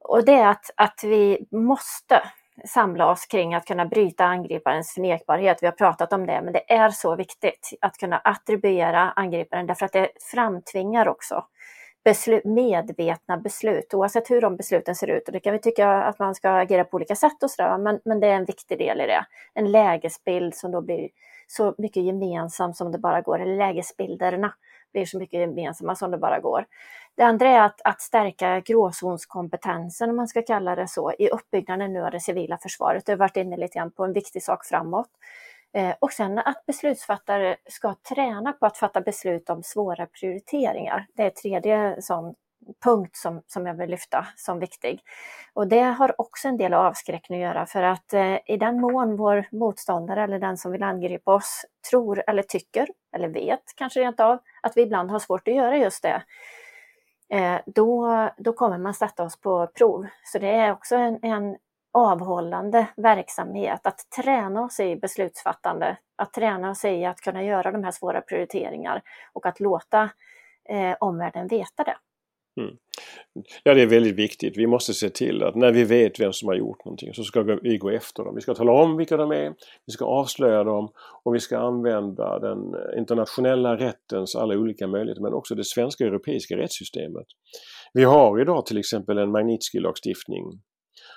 Och 0.00 0.24
det 0.24 0.34
är 0.34 0.48
att, 0.48 0.70
att 0.76 1.00
vi 1.04 1.46
måste 1.50 2.22
samla 2.64 3.10
oss 3.10 3.26
kring 3.26 3.54
att 3.54 3.66
kunna 3.66 3.86
bryta 3.86 4.24
angriparens 4.24 4.94
förnekbarhet. 4.94 5.58
Vi 5.62 5.66
har 5.66 5.72
pratat 5.72 6.12
om 6.12 6.26
det, 6.26 6.40
men 6.42 6.52
det 6.52 6.72
är 6.72 6.90
så 6.90 7.16
viktigt 7.16 7.70
att 7.80 7.96
kunna 7.96 8.18
attribuera 8.18 9.10
angriparen 9.10 9.66
därför 9.66 9.86
att 9.86 9.92
det 9.92 10.08
framtvingar 10.32 11.08
också 11.08 11.44
beslut, 12.04 12.44
medvetna 12.44 13.36
beslut, 13.36 13.94
oavsett 13.94 14.30
hur 14.30 14.40
de 14.40 14.56
besluten 14.56 14.94
ser 14.94 15.10
ut. 15.10 15.26
Och 15.26 15.32
det 15.32 15.40
kan 15.40 15.52
vi 15.52 15.58
tycka 15.58 15.88
att 15.88 16.18
man 16.18 16.34
ska 16.34 16.50
agera 16.50 16.84
på 16.84 16.96
olika 16.96 17.16
sätt 17.16 17.42
och 17.42 17.50
sådär, 17.50 17.78
men, 17.78 18.00
men 18.04 18.20
det 18.20 18.26
är 18.26 18.34
en 18.34 18.44
viktig 18.44 18.78
del 18.78 19.00
i 19.00 19.06
det. 19.06 19.26
En 19.54 19.72
lägesbild 19.72 20.54
som 20.54 20.70
då 20.70 20.80
blir 20.80 21.08
så 21.46 21.74
mycket 21.78 22.02
gemensam 22.02 22.74
som 22.74 22.92
det 22.92 22.98
bara 22.98 23.20
går, 23.20 23.38
eller 23.40 23.56
lägesbilderna 23.56 24.54
blir 24.92 25.06
så 25.06 25.18
mycket 25.18 25.40
gemensamma 25.40 25.94
som 25.94 26.10
det 26.10 26.18
bara 26.18 26.40
går. 26.40 26.64
Det 27.16 27.22
andra 27.22 27.48
är 27.48 27.60
att, 27.60 27.80
att 27.84 28.00
stärka 28.00 28.60
gråzonskompetensen, 28.60 30.10
om 30.10 30.16
man 30.16 30.28
ska 30.28 30.42
kalla 30.42 30.74
det 30.74 30.88
så, 30.88 31.12
i 31.18 31.28
uppbyggnaden 31.28 31.92
nu 31.92 32.04
av 32.04 32.10
det 32.10 32.20
civila 32.20 32.58
försvaret. 32.58 33.02
Jag 33.06 33.12
har 33.12 33.18
varit 33.18 33.36
inne 33.36 33.56
lite 33.56 33.78
grann 33.78 33.90
på 33.90 34.04
en 34.04 34.12
viktig 34.12 34.42
sak 34.42 34.66
framåt. 34.66 35.08
Eh, 35.72 35.94
och 35.98 36.12
sen 36.12 36.38
att 36.38 36.66
beslutsfattare 36.66 37.56
ska 37.68 37.94
träna 38.08 38.52
på 38.52 38.66
att 38.66 38.78
fatta 38.78 39.00
beslut 39.00 39.50
om 39.50 39.62
svåra 39.62 40.06
prioriteringar. 40.06 41.06
Det 41.14 41.22
är 41.22 41.30
tredje 41.30 42.02
sån 42.02 42.34
punkt 42.84 43.16
som, 43.16 43.42
som 43.46 43.66
jag 43.66 43.74
vill 43.74 43.90
lyfta 43.90 44.26
som 44.36 44.58
viktig. 44.58 45.00
Och 45.52 45.68
det 45.68 45.80
har 45.80 46.20
också 46.20 46.48
en 46.48 46.56
del 46.56 46.74
av 46.74 46.86
avskräckning 46.86 47.44
att 47.44 47.48
göra 47.48 47.66
för 47.66 47.82
att 47.82 48.12
eh, 48.12 48.38
i 48.46 48.56
den 48.56 48.80
mån 48.80 49.16
vår 49.16 49.46
motståndare 49.52 50.22
eller 50.22 50.38
den 50.38 50.56
som 50.56 50.72
vill 50.72 50.82
angripa 50.82 51.34
oss 51.34 51.64
tror 51.90 52.22
eller 52.26 52.42
tycker 52.42 52.88
eller 53.16 53.28
vet 53.28 53.62
kanske 53.76 54.00
rent 54.00 54.20
av 54.20 54.38
att 54.62 54.76
vi 54.76 54.82
ibland 54.82 55.10
har 55.10 55.18
svårt 55.18 55.48
att 55.48 55.54
göra 55.54 55.76
just 55.76 56.02
det, 56.02 56.22
Eh, 57.30 57.60
då, 57.66 58.28
då 58.36 58.52
kommer 58.52 58.78
man 58.78 58.94
sätta 58.94 59.22
oss 59.22 59.40
på 59.40 59.66
prov. 59.66 60.06
Så 60.24 60.38
det 60.38 60.50
är 60.50 60.72
också 60.72 60.96
en, 60.96 61.18
en 61.22 61.56
avhållande 61.92 62.86
verksamhet, 62.96 63.86
att 63.86 64.10
träna 64.16 64.62
oss 64.64 64.80
i 64.80 64.96
beslutsfattande, 64.96 65.96
att 66.16 66.32
träna 66.32 66.70
oss 66.70 66.84
i 66.84 67.04
att 67.04 67.20
kunna 67.20 67.42
göra 67.42 67.72
de 67.72 67.84
här 67.84 67.90
svåra 67.90 68.20
prioriteringar 68.20 69.02
och 69.32 69.46
att 69.46 69.60
låta 69.60 70.10
eh, 70.68 70.96
omvärlden 71.00 71.46
veta 71.46 71.84
det. 71.84 71.96
Mm. 72.60 72.76
Ja, 73.64 73.74
det 73.74 73.82
är 73.82 73.86
väldigt 73.86 74.16
viktigt. 74.16 74.56
Vi 74.56 74.66
måste 74.66 74.94
se 74.94 75.10
till 75.10 75.42
att 75.42 75.54
när 75.54 75.72
vi 75.72 75.84
vet 75.84 76.20
vem 76.20 76.32
som 76.32 76.48
har 76.48 76.54
gjort 76.54 76.84
någonting 76.84 77.14
så 77.14 77.24
ska 77.24 77.42
vi 77.42 77.78
gå 77.78 77.90
efter 77.90 78.24
dem. 78.24 78.34
Vi 78.34 78.40
ska 78.40 78.54
tala 78.54 78.72
om 78.72 78.96
vilka 78.96 79.16
de 79.16 79.30
är, 79.30 79.54
vi 79.86 79.92
ska 79.92 80.04
avslöja 80.04 80.64
dem 80.64 80.88
och 81.24 81.34
vi 81.34 81.40
ska 81.40 81.58
använda 81.58 82.38
den 82.38 82.58
internationella 82.98 83.76
rättens 83.76 84.36
alla 84.36 84.54
olika 84.54 84.86
möjligheter 84.86 85.22
men 85.22 85.34
också 85.34 85.54
det 85.54 85.64
svenska 85.64 86.04
europeiska 86.04 86.56
rättssystemet. 86.56 87.26
Vi 87.92 88.04
har 88.04 88.40
idag 88.40 88.66
till 88.66 88.78
exempel 88.78 89.18
en 89.18 89.30
Magnitsky-lagstiftning 89.30 90.60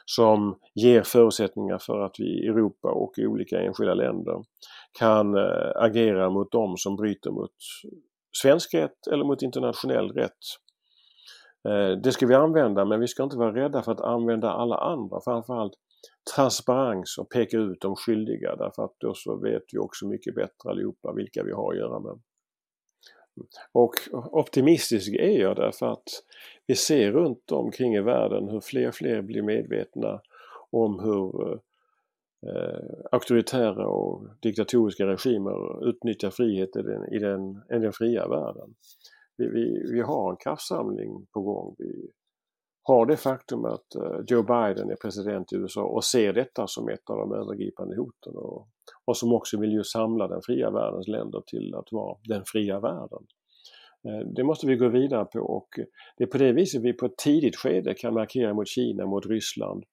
som 0.05 0.59
ger 0.75 1.03
förutsättningar 1.03 1.77
för 1.77 1.99
att 1.99 2.15
vi 2.19 2.45
i 2.45 2.47
Europa 2.47 2.87
och 2.87 3.13
i 3.17 3.25
olika 3.25 3.59
enskilda 3.59 3.93
länder 3.93 4.43
kan 4.99 5.35
eh, 5.35 5.71
agera 5.75 6.29
mot 6.29 6.51
dem 6.51 6.73
som 6.77 6.95
bryter 6.95 7.31
mot 7.31 7.51
svensk 8.41 8.73
rätt 8.73 9.07
eller 9.11 9.25
mot 9.25 9.41
internationell 9.41 10.11
rätt. 10.11 10.43
Eh, 11.69 11.97
det 11.97 12.11
ska 12.11 12.27
vi 12.27 12.35
använda 12.35 12.85
men 12.85 12.99
vi 12.99 13.07
ska 13.07 13.23
inte 13.23 13.37
vara 13.37 13.55
rädda 13.55 13.81
för 13.81 13.91
att 13.91 14.01
använda 14.01 14.51
alla 14.51 14.77
andra, 14.77 15.21
framförallt 15.23 15.73
transparens 16.35 17.17
och 17.17 17.29
peka 17.29 17.57
ut 17.57 17.81
de 17.81 17.95
skyldiga 17.95 18.55
därför 18.55 18.83
att 18.83 18.95
då 18.97 19.13
så 19.13 19.35
vet 19.35 19.63
vi 19.71 19.79
också 19.79 20.07
mycket 20.07 20.35
bättre 20.35 20.69
allihopa 20.69 21.13
vilka 21.13 21.43
vi 21.43 21.51
har 21.51 21.71
att 21.71 21.79
göra 21.79 21.99
med. 21.99 22.19
Och 23.71 23.93
optimistisk 24.13 25.13
är 25.13 25.39
jag 25.39 25.55
därför 25.55 25.91
att 25.91 26.07
vi 26.67 26.75
ser 26.75 27.11
runt 27.11 27.51
omkring 27.51 27.95
i 27.95 28.01
världen 28.01 28.49
hur 28.49 28.59
fler 28.59 28.87
och 28.87 28.95
fler 28.95 29.21
blir 29.21 29.41
medvetna 29.41 30.21
om 30.71 30.99
hur 30.99 31.53
eh, 32.47 33.05
auktoritära 33.11 33.87
och 33.87 34.27
diktatoriska 34.41 35.07
regimer 35.07 35.89
utnyttjar 35.89 36.29
frihet 36.29 36.75
i 36.75 36.81
den, 36.81 37.13
i 37.13 37.19
den, 37.19 37.61
i 37.71 37.79
den 37.79 37.93
fria 37.93 38.27
världen. 38.27 38.75
Vi, 39.37 39.47
vi, 39.47 39.91
vi 39.93 40.01
har 40.01 40.31
en 40.31 40.37
kraftsamling 40.37 41.25
på 41.33 41.41
gång. 41.41 41.75
Vi 41.77 42.11
har 42.83 43.05
det 43.05 43.17
faktum 43.17 43.65
att 43.65 43.95
eh, 43.95 44.19
Joe 44.27 44.43
Biden 44.43 44.89
är 44.89 44.95
president 44.95 45.53
i 45.53 45.55
USA 45.55 45.83
och 45.83 46.03
ser 46.03 46.33
detta 46.33 46.67
som 46.67 46.89
ett 46.89 47.09
av 47.09 47.17
de 47.17 47.33
övergripande 47.33 47.95
hoten 47.95 48.35
och, 48.35 48.67
och 49.05 49.17
som 49.17 49.33
också 49.33 49.59
vill 49.59 49.71
ju 49.71 49.83
samla 49.83 50.27
den 50.27 50.41
fria 50.41 50.71
världens 50.71 51.07
länder 51.07 51.41
till 51.47 51.75
att 51.75 51.91
vara 51.91 52.17
den 52.23 52.43
fria 52.45 52.79
världen. 52.79 53.25
Eh, 54.07 54.27
det 54.35 54.43
måste 54.43 54.67
vi 54.67 54.75
gå 54.75 54.89
vidare 54.89 55.25
på 55.25 55.39
och 55.39 55.69
det 56.17 56.23
är 56.23 56.27
på 56.27 56.37
det 56.37 56.51
viset 56.51 56.81
vi 56.81 56.93
på 56.93 57.05
ett 57.05 57.17
tidigt 57.17 57.55
skede 57.55 57.93
kan 57.93 58.13
markera 58.13 58.53
mot 58.53 58.67
Kina, 58.67 59.05
mot 59.05 59.25
Ryssland 59.25 59.83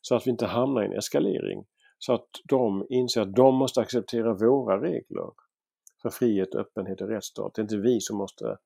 så 0.00 0.14
att 0.14 0.26
vi 0.26 0.30
inte 0.30 0.46
hamnar 0.46 0.82
i 0.82 0.86
en 0.86 0.98
eskalering. 0.98 1.64
Så 1.98 2.12
att 2.12 2.28
de 2.48 2.86
inser 2.88 3.20
att 3.20 3.34
de 3.34 3.54
måste 3.54 3.80
acceptera 3.80 4.34
våra 4.34 4.82
regler 4.82 5.30
för 6.02 6.10
frihet, 6.10 6.54
öppenhet 6.54 7.00
och 7.00 7.08
rättsstat. 7.08 7.54
Det 7.54 7.60
är 7.60 7.62
inte 7.62 7.76
vi 7.76 8.00
som 8.00 8.16
måste 8.16 8.56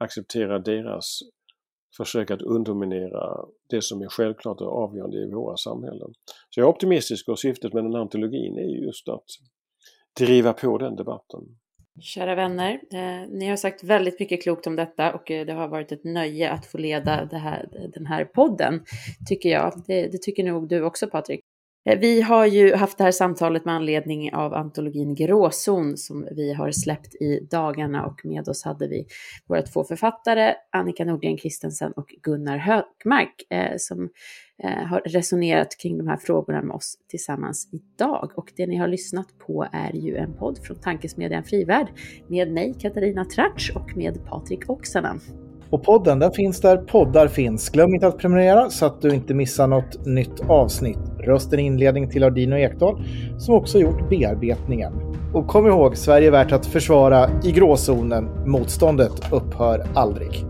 acceptera 0.00 0.58
deras 0.58 1.20
försök 1.96 2.30
att 2.30 2.42
underminera 2.42 3.44
det 3.70 3.82
som 3.82 4.02
är 4.02 4.08
självklart 4.08 4.60
och 4.60 4.82
avgörande 4.82 5.18
i 5.18 5.30
våra 5.30 5.56
samhällen. 5.56 6.12
Så 6.50 6.60
jag 6.60 6.68
är 6.68 6.70
optimistisk 6.70 7.28
och 7.28 7.38
syftet 7.38 7.72
med 7.72 7.84
den 7.84 7.92
här 7.92 8.00
antologin 8.00 8.58
är 8.58 8.84
just 8.86 9.08
att 9.08 9.24
driva 10.18 10.52
på 10.52 10.78
den 10.78 10.96
debatten. 10.96 11.40
Kära 12.00 12.34
vänner, 12.34 12.72
eh, 12.92 13.28
ni 13.28 13.48
har 13.48 13.56
sagt 13.56 13.84
väldigt 13.84 14.20
mycket 14.20 14.42
klokt 14.42 14.66
om 14.66 14.76
detta 14.76 15.14
och 15.14 15.30
eh, 15.30 15.46
det 15.46 15.52
har 15.52 15.68
varit 15.68 15.92
ett 15.92 16.04
nöje 16.04 16.50
att 16.50 16.66
få 16.66 16.78
leda 16.78 17.28
här, 17.32 17.90
den 17.94 18.06
här 18.06 18.24
podden, 18.24 18.80
tycker 19.28 19.48
jag. 19.48 19.72
Det, 19.86 20.08
det 20.08 20.22
tycker 20.22 20.44
nog 20.44 20.68
du 20.68 20.82
också 20.82 21.06
Patrik. 21.06 21.40
Eh, 21.84 21.98
vi 21.98 22.20
har 22.20 22.46
ju 22.46 22.74
haft 22.74 22.98
det 22.98 23.04
här 23.04 23.10
samtalet 23.10 23.64
med 23.64 23.74
anledning 23.74 24.34
av 24.34 24.54
antologin 24.54 25.14
Gråzon 25.14 25.96
som 25.96 26.28
vi 26.30 26.52
har 26.52 26.70
släppt 26.70 27.14
i 27.14 27.46
dagarna 27.50 28.06
och 28.06 28.20
med 28.24 28.48
oss 28.48 28.64
hade 28.64 28.88
vi 28.88 29.06
våra 29.46 29.62
två 29.62 29.84
författare 29.84 30.54
Annika 30.72 31.04
Nordgren 31.04 31.36
Kristensen 31.36 31.92
och 31.92 32.14
Gunnar 32.22 32.56
Högmark 32.56 33.46
eh, 33.50 33.76
som 33.78 34.10
eh, 34.62 34.86
har 34.86 35.00
resonerat 35.00 35.76
kring 35.82 35.98
de 35.98 36.08
här 36.08 36.16
frågorna 36.16 36.62
med 36.62 36.76
oss 36.76 36.94
tillsammans 37.08 37.68
idag. 37.72 38.32
Och 38.34 38.52
det 38.56 38.66
ni 38.66 38.76
har 38.76 38.88
lyssnat 38.88 39.38
på 39.38 39.66
är 39.72 39.92
ju 39.92 40.16
en 40.16 40.34
podd 40.34 40.58
från 40.58 40.80
Tankesmedjan 40.80 41.44
Frivärd 41.44 41.86
med 42.28 42.52
mig 42.52 42.74
Katarina 42.80 43.24
Tratsch 43.24 43.72
och 43.76 43.96
med 43.96 44.24
Patrik 44.26 44.70
Oksanen. 44.70 45.20
Och 45.70 45.82
podden 45.82 46.18
den 46.18 46.32
finns 46.32 46.60
där 46.60 46.76
poddar 46.76 47.28
finns. 47.28 47.70
Glöm 47.70 47.94
inte 47.94 48.06
att 48.06 48.18
prenumerera 48.18 48.70
så 48.70 48.86
att 48.86 49.02
du 49.02 49.14
inte 49.14 49.34
missar 49.34 49.66
något 49.66 50.06
nytt 50.06 50.40
avsnitt. 50.48 50.98
Rösten 51.18 51.58
inledning 51.58 52.10
till 52.10 52.24
Ardino 52.24 52.56
Ekdal 52.56 53.02
som 53.38 53.54
också 53.54 53.78
gjort 53.78 54.08
bearbetningen. 54.08 54.92
Och 55.34 55.46
kom 55.46 55.66
ihåg, 55.66 55.96
Sverige 55.96 56.26
är 56.26 56.32
värt 56.32 56.52
att 56.52 56.66
försvara 56.66 57.30
i 57.44 57.52
gråzonen. 57.52 58.28
Motståndet 58.46 59.32
upphör 59.32 59.86
aldrig. 59.94 60.49